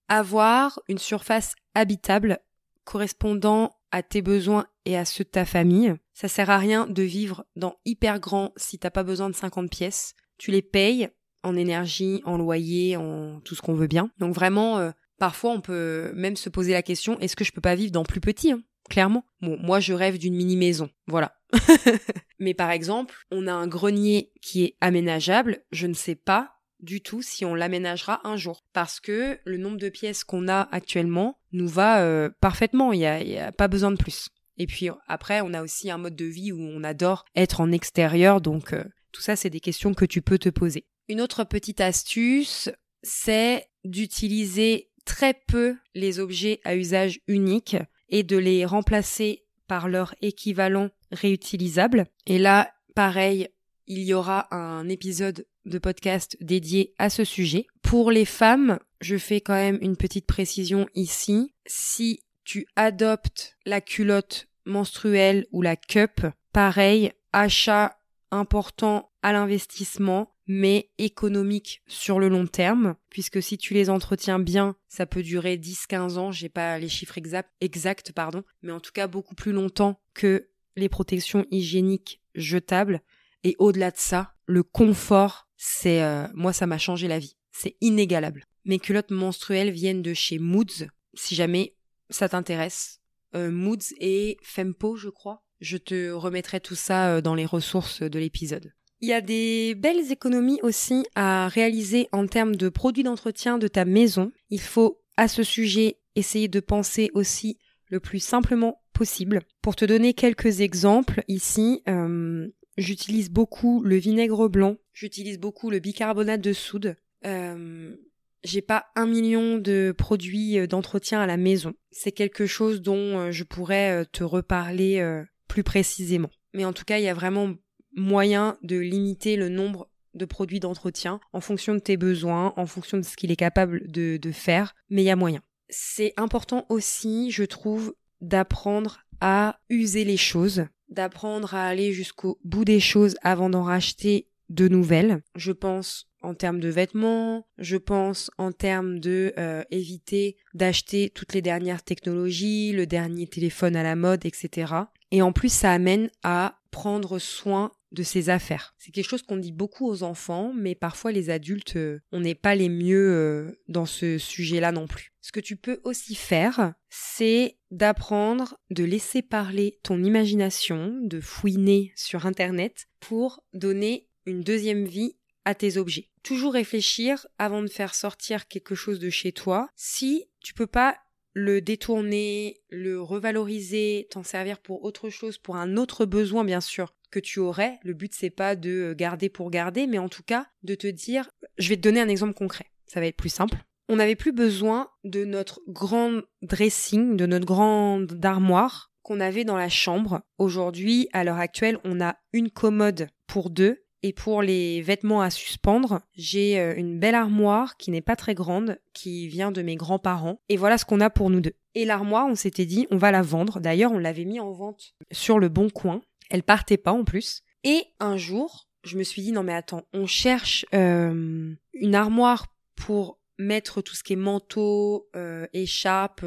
[0.07, 2.39] Avoir une surface habitable
[2.85, 5.95] correspondant à tes besoins et à ceux de ta famille.
[6.15, 9.69] Ça sert à rien de vivre dans hyper grand si t'as pas besoin de 50
[9.69, 10.15] pièces.
[10.39, 11.09] Tu les payes
[11.43, 14.11] en énergie, en loyer, en tout ce qu'on veut bien.
[14.19, 17.61] Donc vraiment, euh, parfois on peut même se poser la question est-ce que je peux
[17.61, 18.63] pas vivre dans plus petit hein?
[18.89, 19.25] Clairement.
[19.41, 20.91] Bon, moi je rêve d'une mini maison.
[21.07, 21.35] Voilà.
[22.39, 25.65] Mais par exemple, on a un grenier qui est aménageable.
[25.73, 28.65] Je ne sais pas du tout si on l'aménagera un jour.
[28.73, 32.93] Parce que le nombre de pièces qu'on a actuellement nous va euh, parfaitement.
[32.93, 34.29] Il n'y a, a, pas besoin de plus.
[34.57, 37.73] Et puis après, on a aussi un mode de vie où on adore être en
[37.73, 38.41] extérieur.
[38.41, 40.87] Donc euh, tout ça, c'est des questions que tu peux te poser.
[41.09, 42.71] Une autre petite astuce,
[43.03, 47.77] c'est d'utiliser très peu les objets à usage unique
[48.09, 52.07] et de les remplacer par leur équivalent réutilisable.
[52.27, 53.49] Et là, pareil,
[53.87, 57.67] il y aura un épisode de podcast dédié à ce sujet.
[57.83, 61.53] Pour les femmes, je fais quand même une petite précision ici.
[61.67, 67.99] Si tu adoptes la culotte menstruelle ou la cup, pareil, achat
[68.31, 74.77] important à l'investissement, mais économique sur le long terme, puisque si tu les entretiens bien,
[74.89, 77.19] ça peut durer 10-15 ans, j'ai pas les chiffres
[77.61, 83.03] exacts, pardon, mais en tout cas beaucoup plus longtemps que les protections hygiéniques jetables.
[83.45, 87.37] Et au-delà de ça, le confort, c'est euh, moi ça m'a changé la vie.
[87.53, 88.45] C'est inégalable.
[88.65, 90.87] Mes culottes menstruelles viennent de chez Moods.
[91.15, 91.75] Si jamais
[92.11, 93.01] ça t'intéresse,
[93.35, 95.45] euh, Moods et Fempo, je crois.
[95.61, 98.73] Je te remettrai tout ça euh, dans les ressources de l'épisode.
[99.01, 103.69] Il y a des belles économies aussi à réaliser en termes de produits d'entretien de
[103.69, 104.33] ta maison.
[104.51, 109.41] Il faut à ce sujet essayer de penser aussi le plus simplement possible.
[109.63, 115.79] Pour te donner quelques exemples ici, euh, j'utilise beaucoup le vinaigre blanc, j'utilise beaucoup le
[115.79, 116.97] bicarbonate de soude.
[117.25, 117.95] Euh,
[118.43, 121.75] j'ai pas un million de produits d'entretien à la maison.
[121.93, 126.31] C'est quelque chose dont je pourrais te reparler plus précisément.
[126.55, 127.55] Mais en tout cas, il y a vraiment
[127.99, 132.97] moyen de limiter le nombre de produits d'entretien en fonction de tes besoins, en fonction
[132.97, 135.43] de ce qu'il est capable de, de faire, mais il y a moyen.
[135.69, 142.65] C'est important aussi, je trouve, d'apprendre à user les choses, d'apprendre à aller jusqu'au bout
[142.65, 145.21] des choses avant d'en racheter de nouvelles.
[145.35, 151.33] Je pense en termes de vêtements, je pense en termes de euh, éviter d'acheter toutes
[151.33, 154.73] les dernières technologies, le dernier téléphone à la mode, etc.
[155.11, 158.75] Et en plus, ça amène à prendre soin de ses affaires.
[158.79, 162.35] C'est quelque chose qu'on dit beaucoup aux enfants, mais parfois les adultes, euh, on n'est
[162.35, 165.13] pas les mieux euh, dans ce sujet-là non plus.
[165.21, 171.93] Ce que tu peux aussi faire, c'est d'apprendre de laisser parler ton imagination, de fouiner
[171.97, 176.11] sur Internet pour donner une deuxième vie à tes objets.
[176.23, 180.99] Toujours réfléchir avant de faire sortir quelque chose de chez toi si tu peux pas
[181.33, 186.95] le détourner, le revaloriser, t'en servir pour autre chose, pour un autre besoin bien sûr
[187.11, 187.79] que tu aurais.
[187.83, 191.31] Le but c'est pas de garder pour garder, mais en tout cas de te dire,
[191.59, 192.67] je vais te donner un exemple concret.
[192.87, 193.59] Ça va être plus simple.
[193.89, 199.57] On n'avait plus besoin de notre grand dressing, de notre grande armoire qu'on avait dans
[199.57, 200.21] la chambre.
[200.37, 205.31] Aujourd'hui, à l'heure actuelle, on a une commode pour deux et pour les vêtements à
[205.31, 209.75] suspendre, j'ai euh, une belle armoire qui n'est pas très grande, qui vient de mes
[209.75, 210.41] grands-parents.
[210.49, 211.55] Et voilà ce qu'on a pour nous deux.
[211.75, 213.61] Et l'armoire, on s'était dit, on va la vendre.
[213.61, 216.01] D'ailleurs, on l'avait mis en vente sur le bon coin.
[216.31, 217.43] Elle partait pas en plus.
[217.65, 222.47] Et un jour, je me suis dit, non mais attends, on cherche euh, une armoire
[222.77, 225.47] pour mettre tout ce qui est manteau, euh,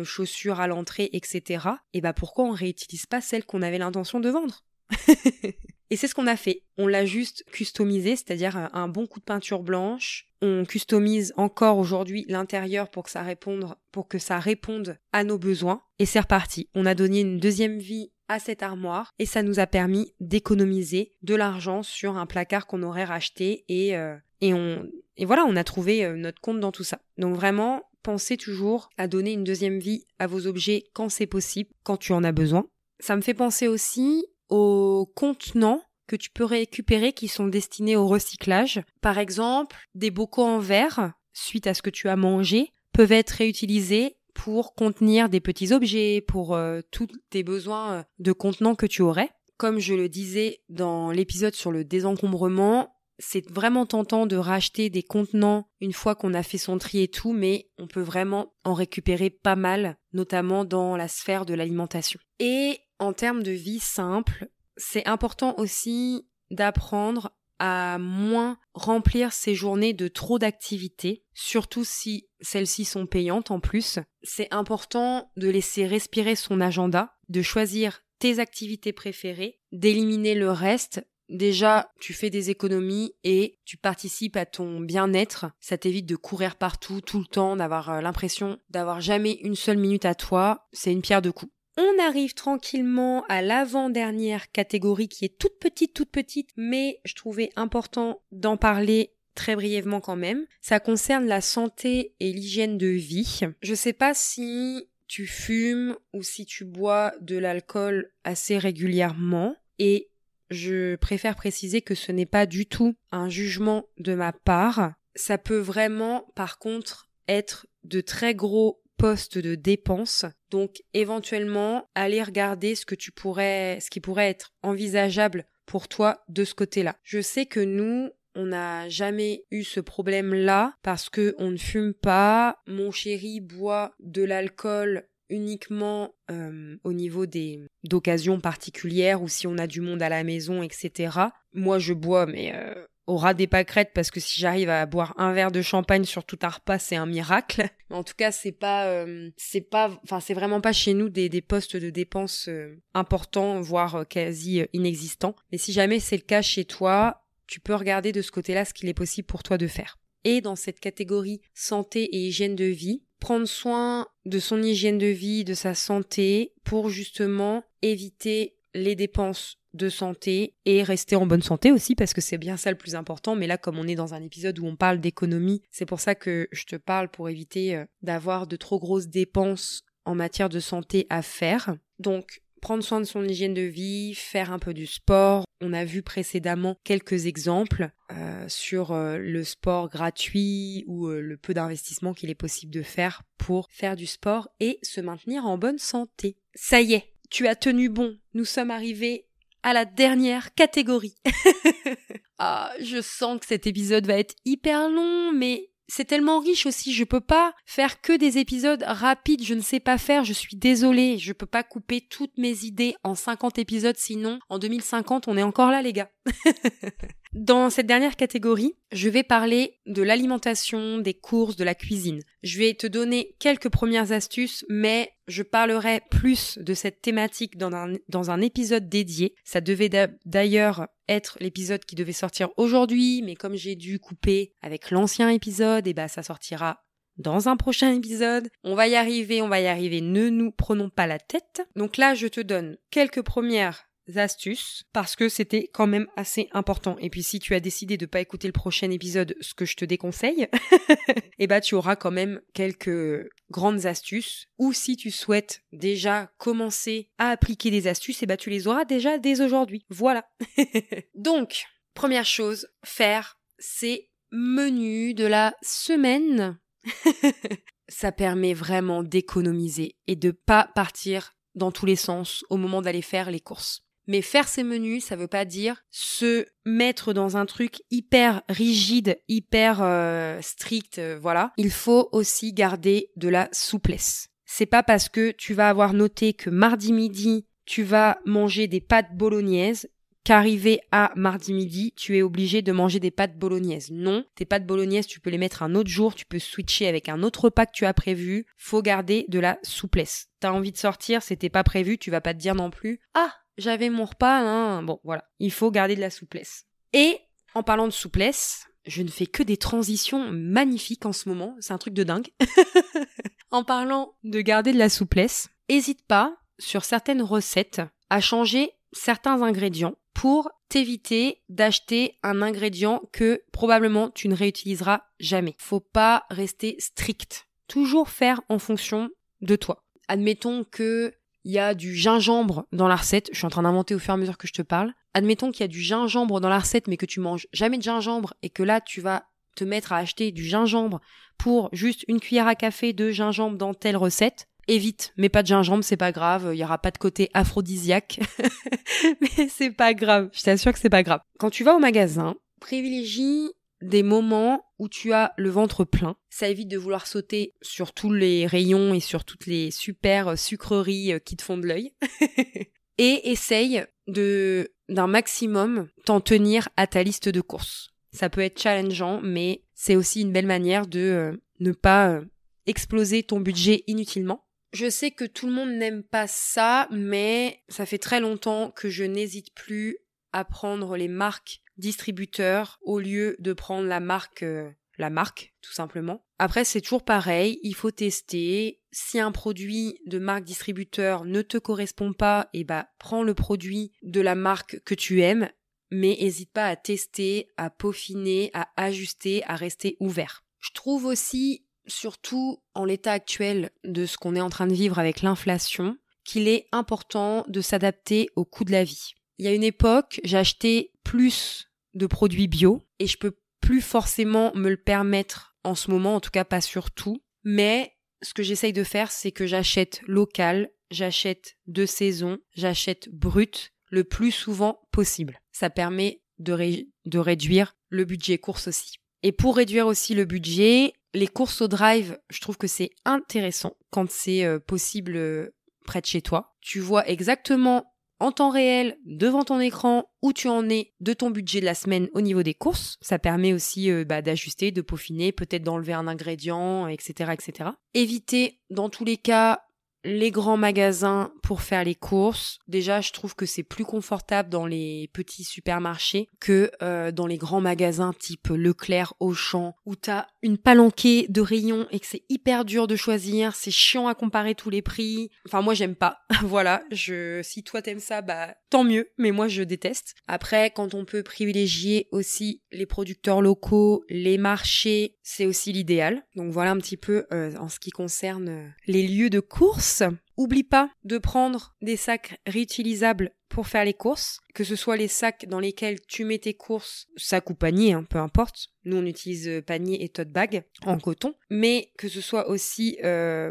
[0.04, 1.68] chaussures à l'entrée, etc.
[1.93, 4.64] Et bah pourquoi on réutilise pas celle qu'on avait l'intention de vendre?
[5.91, 6.64] Et c'est ce qu'on a fait.
[6.78, 10.26] On l'a juste customisé, c'est-à-dire un bon coup de peinture blanche.
[10.41, 15.38] On customise encore aujourd'hui l'intérieur pour que ça réponde, pour que ça réponde à nos
[15.38, 15.84] besoins.
[15.99, 16.70] Et c'est reparti.
[16.76, 21.13] On a donné une deuxième vie à cette armoire et ça nous a permis d'économiser
[21.21, 25.55] de l'argent sur un placard qu'on aurait racheté et, euh, et on, et voilà, on
[25.55, 26.99] a trouvé euh, notre compte dans tout ça.
[27.17, 31.69] Donc vraiment, pensez toujours à donner une deuxième vie à vos objets quand c'est possible,
[31.84, 32.65] quand tu en as besoin.
[32.99, 38.07] Ça me fait penser aussi aux contenants que tu peux récupérer qui sont destinés au
[38.07, 38.82] recyclage.
[39.01, 43.32] Par exemple, des bocaux en verre, suite à ce que tu as mangé, peuvent être
[43.32, 48.86] réutilisés pour contenir des petits objets, pour euh, tous tes besoins euh, de contenant que
[48.86, 49.29] tu aurais.
[49.57, 55.03] Comme je le disais dans l'épisode sur le désencombrement, c'est vraiment tentant de racheter des
[55.03, 58.73] contenants une fois qu'on a fait son tri et tout, mais on peut vraiment en
[58.73, 62.19] récupérer pas mal, notamment dans la sphère de l'alimentation.
[62.39, 67.32] Et en termes de vie simple, c'est important aussi d'apprendre
[67.64, 73.99] à moins remplir ses journées de trop d'activités, surtout si celles-ci sont payantes en plus.
[74.24, 81.05] C'est important de laisser respirer son agenda, de choisir tes activités préférées, d'éliminer le reste.
[81.30, 85.45] Déjà, tu fais des économies et tu participes à ton bien-être.
[85.59, 89.78] Ça t'évite de courir partout, tout le temps, d'avoir euh, l'impression d'avoir jamais une seule
[89.78, 90.68] minute à toi.
[90.74, 91.53] C'est une pierre de coups.
[91.78, 97.51] On arrive tranquillement à l'avant-dernière catégorie qui est toute petite, toute petite, mais je trouvais
[97.55, 100.45] important d'en parler très brièvement quand même.
[100.61, 103.41] Ça concerne la santé et l'hygiène de vie.
[103.61, 110.09] Je sais pas si tu fumes ou si tu bois de l'alcool assez régulièrement et
[110.49, 114.93] je préfère préciser que ce n'est pas du tout un jugement de ma part.
[115.15, 120.26] Ça peut vraiment, par contre, être de très gros poste de dépenses.
[120.52, 126.22] Donc éventuellement, aller regarder ce que tu pourrais, ce qui pourrait être envisageable pour toi
[126.28, 126.97] de ce côté-là.
[127.04, 131.93] Je sais que nous, on n'a jamais eu ce problème-là parce que on ne fume
[131.93, 132.58] pas.
[132.68, 139.58] Mon chéri boit de l'alcool uniquement euh, au niveau des d'occasions particulières ou si on
[139.58, 141.18] a du monde à la maison, etc.
[141.54, 145.14] Moi, je bois, mais euh, au ras des pâquerettes parce que si j'arrive à boire
[145.18, 147.68] un verre de champagne sur tout un repas, c'est un miracle.
[147.89, 151.28] En tout cas, c'est pas, euh, c'est pas, enfin, c'est vraiment pas chez nous des,
[151.28, 155.36] des postes de dépenses euh, importants, voire euh, quasi inexistants.
[155.51, 158.74] Mais si jamais c'est le cas chez toi, tu peux regarder de ce côté-là ce
[158.74, 159.99] qu'il est possible pour toi de faire.
[160.24, 165.07] Et dans cette catégorie santé et hygiène de vie, prendre soin de son hygiène de
[165.07, 171.41] vie, de sa santé, pour justement éviter les dépenses de santé et rester en bonne
[171.41, 173.36] santé aussi parce que c'est bien ça le plus important.
[173.36, 176.15] Mais là, comme on est dans un épisode où on parle d'économie, c'est pour ça
[176.15, 180.59] que je te parle pour éviter euh, d'avoir de trop grosses dépenses en matière de
[180.59, 181.76] santé à faire.
[181.99, 185.45] Donc, prendre soin de son hygiène de vie, faire un peu du sport.
[185.61, 191.53] On a vu précédemment quelques exemples euh, sur euh, le sport gratuit ou le peu
[191.53, 195.80] d'investissement qu'il est possible de faire pour faire du sport et se maintenir en bonne
[195.80, 196.36] santé.
[196.53, 198.17] Ça y est, tu as tenu bon.
[198.34, 199.28] Nous sommes arrivés
[199.64, 201.16] à la dernière catégorie.
[202.39, 206.93] ah, je sens que cet épisode va être hyper long, mais c'est tellement riche aussi,
[206.93, 210.55] je peux pas faire que des épisodes rapides, je ne sais pas faire, je suis
[210.55, 215.36] désolée, je peux pas couper toutes mes idées en 50 épisodes, sinon en 2050 on
[215.36, 216.09] est encore là les gars.
[217.34, 222.19] Dans cette dernière catégorie, je vais parler de l'alimentation, des courses, de la cuisine.
[222.43, 228.32] Je vais te donner quelques premières astuces, mais je parlerai plus de cette thématique dans
[228.32, 229.34] un, épisode dédié.
[229.45, 229.89] Ça devait
[230.25, 235.88] d'ailleurs être l'épisode qui devait sortir aujourd'hui, mais comme j'ai dû couper avec l'ancien épisode,
[235.88, 236.84] et eh ben ça sortira
[237.17, 238.49] dans un prochain épisode.
[238.65, 241.61] On va y arriver, on va y arriver, ne nous prenons pas la tête.
[241.77, 246.97] Donc là, je te donne quelques premières astuces parce que c'était quand même assez important.
[246.99, 249.76] Et puis si tu as décidé de pas écouter le prochain épisode, ce que je
[249.76, 250.47] te déconseille,
[251.39, 254.47] eh bah tu auras quand même quelques grandes astuces.
[254.57, 258.86] Ou si tu souhaites déjà commencer à appliquer des astuces, eh bah tu les auras
[258.86, 259.86] déjà dès aujourd'hui.
[259.89, 260.26] Voilà.
[261.16, 266.59] Donc, première chose, faire ces menus de la semaine.
[267.88, 273.01] Ça permet vraiment d'économiser et de pas partir dans tous les sens au moment d'aller
[273.01, 273.86] faire les courses.
[274.08, 279.20] Mais faire ces menus, ça veut pas dire se mettre dans un truc hyper rigide,
[279.28, 281.52] hyper euh, strict, euh, voilà.
[281.58, 284.30] Il faut aussi garder de la souplesse.
[284.45, 288.82] C'est pas parce que tu vas avoir noté que mardi midi, tu vas manger des
[288.82, 289.88] pâtes bolognaises
[290.24, 293.89] qu'arrivé à mardi midi, tu es obligé de manger des pâtes bolognaises.
[293.91, 297.10] Non, tes pâtes bolognaises, tu peux les mettre un autre jour, tu peux switcher avec
[297.10, 298.45] un autre repas que tu as prévu.
[298.58, 300.28] Faut garder de la souplesse.
[300.39, 302.99] T'as envie de sortir, c'était pas prévu, tu vas pas te dire non plus.
[303.14, 304.84] Ah, j'avais mon repas, hein.
[304.84, 306.66] bon voilà, il faut garder de la souplesse.
[306.93, 307.20] Et
[307.54, 311.74] en parlant de souplesse, je ne fais que des transitions magnifiques en ce moment, c'est
[311.74, 312.30] un truc de dingue.
[313.52, 319.41] en parlant de garder de la souplesse, hésite pas sur certaines recettes à changer certains
[319.41, 325.56] ingrédients pour t'éviter d'acheter un ingrédient que probablement tu ne réutiliseras jamais.
[325.58, 327.47] Faut pas rester strict.
[327.68, 329.10] Toujours faire en fonction
[329.41, 329.86] de toi.
[330.08, 333.29] Admettons que il y a du gingembre dans la recette.
[333.31, 334.93] Je suis en train d'inventer au fur et à mesure que je te parle.
[335.13, 337.83] Admettons qu'il y a du gingembre dans la recette, mais que tu manges jamais de
[337.83, 339.23] gingembre et que là, tu vas
[339.55, 341.01] te mettre à acheter du gingembre
[341.37, 345.47] pour juste une cuillère à café de gingembre dans telle recette, évite, mais pas de
[345.47, 348.19] gingembre, c'est pas grave, il y aura pas de côté aphrodisiaque.
[349.21, 351.21] mais c'est pas grave, je t'assure que c'est pas grave.
[351.39, 353.51] Quand tu vas au magasin, privilégie
[353.82, 356.15] des moments où tu as le ventre plein.
[356.29, 361.13] Ça évite de vouloir sauter sur tous les rayons et sur toutes les super sucreries
[361.25, 361.93] qui te font de l'œil.
[362.97, 367.93] et essaye de d'un maximum t'en tenir à ta liste de courses.
[368.11, 372.25] Ça peut être challengeant, mais c'est aussi une belle manière de euh, ne pas euh,
[372.65, 374.45] exploser ton budget inutilement.
[374.73, 378.89] Je sais que tout le monde n'aime pas ça, mais ça fait très longtemps que
[378.89, 379.97] je n'hésite plus
[380.34, 385.73] à prendre les marques distributeurs au lieu de prendre la marque euh, la marque tout
[385.73, 386.23] simplement.
[386.39, 388.79] Après c'est toujours pareil, il faut tester.
[388.91, 393.34] Si un produit de marque distributeur ne te correspond pas, et eh bah prends le
[393.34, 395.49] produit de la marque que tu aimes,
[395.91, 400.43] mais n'hésite pas à tester, à peaufiner, à ajuster, à rester ouvert.
[400.59, 404.99] Je trouve aussi surtout en l'état actuel de ce qu'on est en train de vivre
[404.99, 409.13] avec l'inflation, qu'il est important de s'adapter au coût de la vie.
[409.38, 414.51] Il y a une époque, j'achetais plus de produits bio et je peux plus forcément
[414.55, 417.21] me le permettre en ce moment, en tout cas pas sur tout.
[417.43, 423.73] Mais ce que j'essaye de faire, c'est que j'achète local, j'achète de saison, j'achète brut
[423.89, 425.39] le plus souvent possible.
[425.51, 428.95] Ça permet de, de réduire le budget course aussi.
[429.23, 433.75] Et pour réduire aussi le budget, les courses au drive, je trouve que c'est intéressant
[433.91, 435.53] quand c'est euh, possible euh,
[435.85, 436.55] près de chez toi.
[436.61, 437.90] Tu vois exactement
[438.22, 441.74] en temps réel devant ton écran où tu en es de ton budget de la
[441.74, 442.97] semaine au niveau des courses.
[443.01, 447.72] Ça permet aussi euh, bah, d'ajuster, de peaufiner, peut-être d'enlever un ingrédient, etc., etc.
[447.93, 449.63] Éviter dans tous les cas
[450.04, 452.60] les grands magasins pour faire les courses.
[452.68, 457.38] Déjà, je trouve que c'est plus confortable dans les petits supermarchés que euh, dans les
[457.38, 462.66] grands magasins type Leclerc, Auchan, où t'as une palanquée de rayons et que c'est hyper
[462.66, 465.30] dur de choisir, c'est chiant à comparer tous les prix.
[465.45, 466.20] Enfin, moi, j'aime pas.
[466.43, 470.16] voilà, je, si toi t'aimes ça, bah, tant mieux, mais moi, je déteste.
[470.28, 476.24] Après, quand on peut privilégier aussi les producteurs locaux, les marchés, c'est aussi l'idéal.
[476.36, 479.90] Donc voilà un petit peu euh, en ce qui concerne euh, les lieux de course.
[480.37, 485.09] Oublie pas de prendre des sacs réutilisables pour faire les courses, que ce soit les
[485.09, 488.69] sacs dans lesquels tu mets tes courses, sac ou panier, hein, peu importe.
[488.85, 492.97] Nous on utilise euh, panier et tote bag en coton, mais que ce soit aussi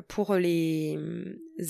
[0.08, 0.98] pour les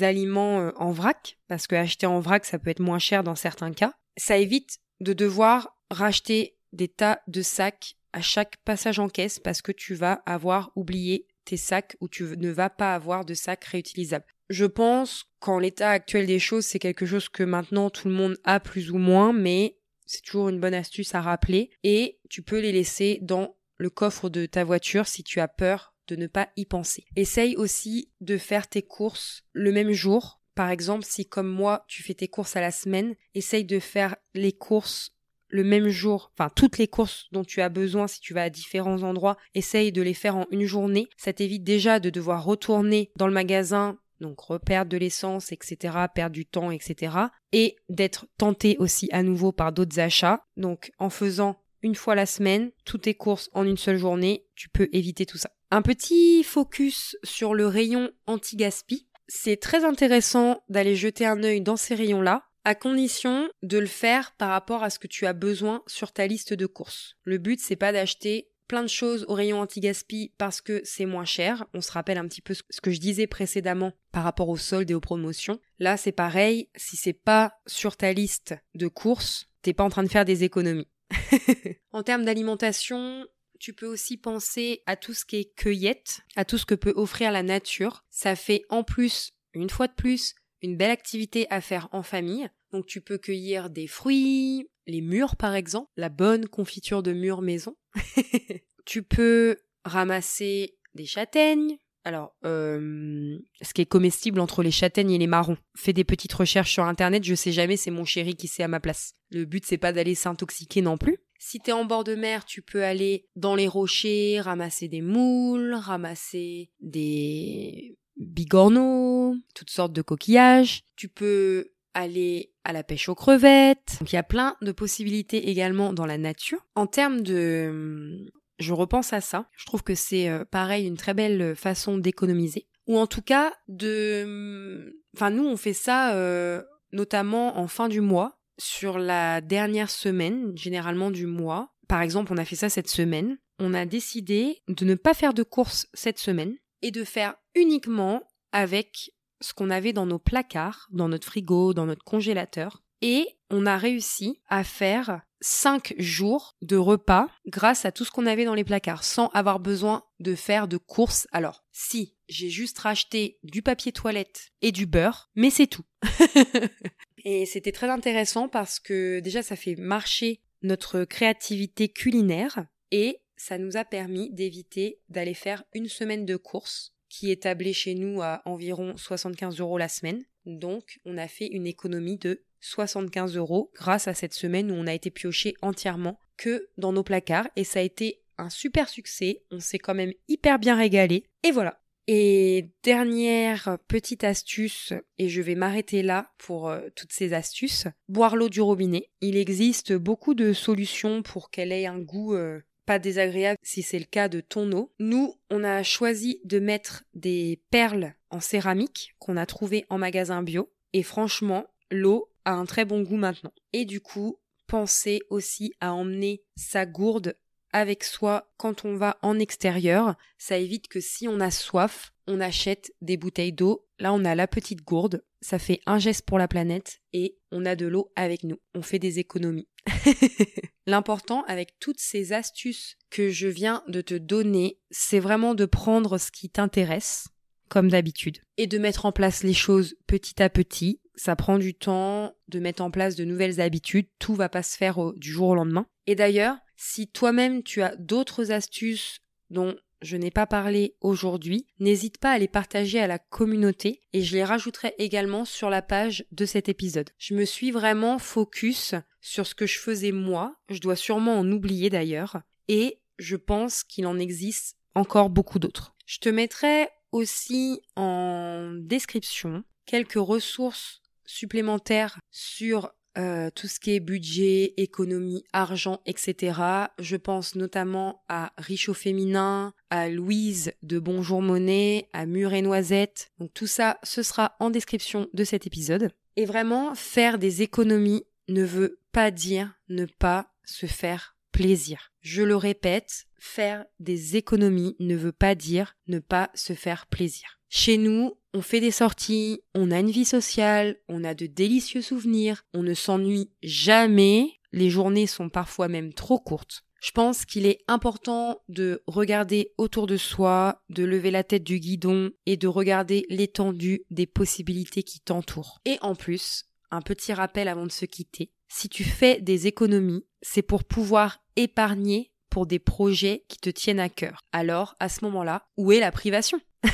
[0.01, 3.73] aliments en vrac, parce que acheter en vrac ça peut être moins cher dans certains
[3.73, 3.95] cas.
[4.17, 9.63] Ça évite de devoir racheter des tas de sacs à chaque passage en caisse parce
[9.63, 13.65] que tu vas avoir oublié tes sacs ou tu ne vas pas avoir de sacs
[13.65, 14.27] réutilisables.
[14.51, 18.37] Je pense qu'en l'état actuel des choses, c'est quelque chose que maintenant tout le monde
[18.43, 22.59] a plus ou moins, mais c'est toujours une bonne astuce à rappeler et tu peux
[22.59, 26.49] les laisser dans le coffre de ta voiture si tu as peur de ne pas
[26.57, 27.05] y penser.
[27.15, 30.43] Essaye aussi de faire tes courses le même jour.
[30.57, 34.17] Par exemple, si comme moi tu fais tes courses à la semaine, essaye de faire
[34.35, 35.15] les courses
[35.47, 38.51] le même jour, enfin toutes les courses dont tu as besoin si tu vas à
[38.51, 41.09] différents endroits, essaye de les faire en une journée.
[41.17, 46.35] Ça t'évite déjà de devoir retourner dans le magasin, donc reperdre de l'essence, etc., perdre
[46.35, 47.17] du temps, etc.
[47.53, 50.45] Et d'être tenté aussi à nouveau par d'autres achats.
[50.57, 54.69] Donc en faisant une fois la semaine, toutes tes courses en une seule journée, tu
[54.69, 55.51] peux éviter tout ça.
[55.71, 59.07] Un petit focus sur le rayon anti-gaspi.
[59.29, 64.33] C'est très intéressant d'aller jeter un œil dans ces rayons-là à condition de le faire
[64.33, 67.17] par rapport à ce que tu as besoin sur ta liste de courses.
[67.25, 71.25] Le but c'est pas d'acheter plein de choses au rayon anti-gaspi parce que c'est moins
[71.25, 71.67] cher.
[71.75, 74.93] On se rappelle un petit peu ce que je disais précédemment par rapport aux soldes
[74.93, 75.59] et aux promotions.
[75.81, 80.05] Là, c'est pareil, si c'est pas sur ta liste de courses, t'es pas en train
[80.05, 80.87] de faire des économies.
[81.93, 83.27] en termes d'alimentation,
[83.59, 86.95] tu peux aussi penser à tout ce qui est cueillette, à tout ce que peut
[86.95, 88.05] offrir la nature.
[88.09, 92.49] Ça fait en plus, une fois de plus, une belle activité à faire en famille.
[92.73, 97.43] Donc tu peux cueillir des fruits, les mûres par exemple, la bonne confiture de mûres
[97.43, 97.77] maison.
[98.85, 101.79] tu peux ramasser des châtaignes.
[102.05, 105.59] Alors, euh, ce qui est comestible entre les châtaignes et les marrons.
[105.77, 108.69] Fais des petites recherches sur internet, je sais jamais, c'est mon chéri qui sait à
[108.69, 109.15] ma place.
[109.31, 111.19] Le but c'est pas d'aller s'intoxiquer non plus.
[111.39, 115.75] Si t'es en bord de mer, tu peux aller dans les rochers, ramasser des moules,
[115.75, 120.83] ramasser des bigorneaux, toutes sortes de coquillages.
[120.97, 123.97] Tu peux aller à la pêche aux crevettes.
[123.99, 126.61] Donc il y a plein de possibilités également dans la nature.
[126.75, 128.31] En termes de...
[128.59, 129.49] Je repense à ça.
[129.57, 132.69] Je trouve que c'est euh, pareil une très belle façon d'économiser.
[132.87, 135.01] Ou en tout cas de...
[135.17, 136.63] Enfin nous on fait ça euh,
[136.93, 141.73] notamment en fin du mois, sur la dernière semaine généralement du mois.
[141.89, 145.35] Par exemple on a fait ça cette semaine on a décidé de ne pas faire
[145.35, 148.23] de courses cette semaine et de faire uniquement
[148.53, 152.83] avec ce qu'on avait dans nos placards, dans notre frigo, dans notre congélateur.
[153.03, 158.27] Et on a réussi à faire 5 jours de repas grâce à tout ce qu'on
[158.27, 161.27] avait dans les placards, sans avoir besoin de faire de courses.
[161.33, 165.85] Alors, si, j'ai juste racheté du papier toilette et du beurre, mais c'est tout.
[167.25, 173.57] et c'était très intéressant parce que déjà ça fait marcher notre créativité culinaire et ça
[173.57, 178.21] nous a permis d'éviter d'aller faire une semaine de courses qui est tablée chez nous
[178.21, 180.23] à environ 75 euros la semaine.
[180.45, 184.87] Donc on a fait une économie de 75 euros grâce à cette semaine où on
[184.87, 189.43] a été pioché entièrement que dans nos placards et ça a été un super succès.
[189.51, 191.25] On s'est quand même hyper bien régalé.
[191.43, 191.81] Et voilà.
[192.07, 198.37] Et dernière petite astuce, et je vais m'arrêter là pour euh, toutes ces astuces, boire
[198.37, 199.11] l'eau du robinet.
[199.21, 202.61] Il existe beaucoup de solutions pour qu'elle ait un goût euh,
[202.91, 204.91] pas désagréable si c'est le cas de ton eau.
[204.99, 210.43] Nous, on a choisi de mettre des perles en céramique qu'on a trouvées en magasin
[210.43, 210.73] bio.
[210.93, 213.53] Et franchement, l'eau a un très bon goût maintenant.
[213.73, 217.37] Et du coup, pensez aussi à emmener sa gourde
[217.73, 220.17] avec soi quand on va en extérieur.
[220.37, 223.87] Ça évite que si on a soif, on achète des bouteilles d'eau.
[224.01, 225.23] Là, on a la petite gourde.
[225.41, 228.59] Ça fait un geste pour la planète et on a de l'eau avec nous.
[228.75, 229.69] On fait des économies.
[230.87, 236.19] L'important avec toutes ces astuces que je viens de te donner, c'est vraiment de prendre
[236.19, 237.29] ce qui t'intéresse,
[237.69, 241.01] comme d'habitude, et de mettre en place les choses petit à petit.
[241.15, 244.09] Ça prend du temps de mettre en place de nouvelles habitudes.
[244.19, 245.87] Tout va pas se faire du jour au lendemain.
[246.07, 249.21] Et d'ailleurs, si toi-même tu as d'autres astuces
[249.51, 254.23] dont je n'ai pas parlé aujourd'hui, n'hésite pas à les partager à la communauté et
[254.23, 257.11] je les rajouterai également sur la page de cet épisode.
[257.19, 261.51] Je me suis vraiment focus sur ce que je faisais moi, je dois sûrement en
[261.51, 265.95] oublier d'ailleurs, et je pense qu'il en existe encore beaucoup d'autres.
[266.07, 274.01] Je te mettrai aussi en description quelques ressources supplémentaires sur euh, tout ce qui est
[274.01, 276.61] budget, économie, argent, etc.
[276.99, 282.63] Je pense notamment à Riche au féminin, à Louise de Bonjour Monnaie, à Mur et
[282.63, 283.33] Noisette.
[283.39, 286.11] Donc tout ça, ce sera en description de cet épisode.
[286.37, 292.13] Et vraiment, faire des économies ne veut pas dire ne pas se faire plaisir.
[292.21, 297.59] Je le répète, faire des économies ne veut pas dire ne pas se faire plaisir.
[297.69, 302.03] Chez nous, on fait des sorties, on a une vie sociale, on a de délicieux
[302.03, 306.85] souvenirs, on ne s'ennuie jamais, les journées sont parfois même trop courtes.
[307.01, 311.79] Je pense qu'il est important de regarder autour de soi, de lever la tête du
[311.79, 315.81] guidon et de regarder l'étendue des possibilités qui t'entourent.
[315.87, 320.27] Et en plus, un petit rappel avant de se quitter, si tu fais des économies,
[320.43, 324.45] c'est pour pouvoir épargner pour des projets qui te tiennent à cœur.
[324.53, 326.61] Alors, à ce moment-là, où est la privation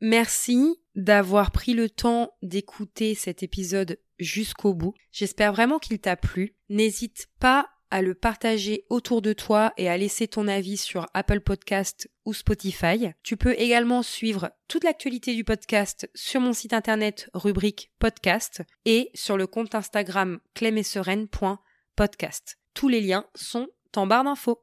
[0.00, 4.94] Merci d'avoir pris le temps d'écouter cet épisode jusqu'au bout.
[5.12, 6.54] J'espère vraiment qu'il t'a plu.
[6.68, 11.40] N'hésite pas à le partager autour de toi et à laisser ton avis sur Apple
[11.40, 13.08] Podcast ou Spotify.
[13.22, 19.10] Tu peux également suivre toute l'actualité du podcast sur mon site internet rubrique podcast et
[19.14, 22.58] sur le compte Instagram clémessereine.podcast.
[22.74, 24.62] Tous les liens sont en barre d'infos.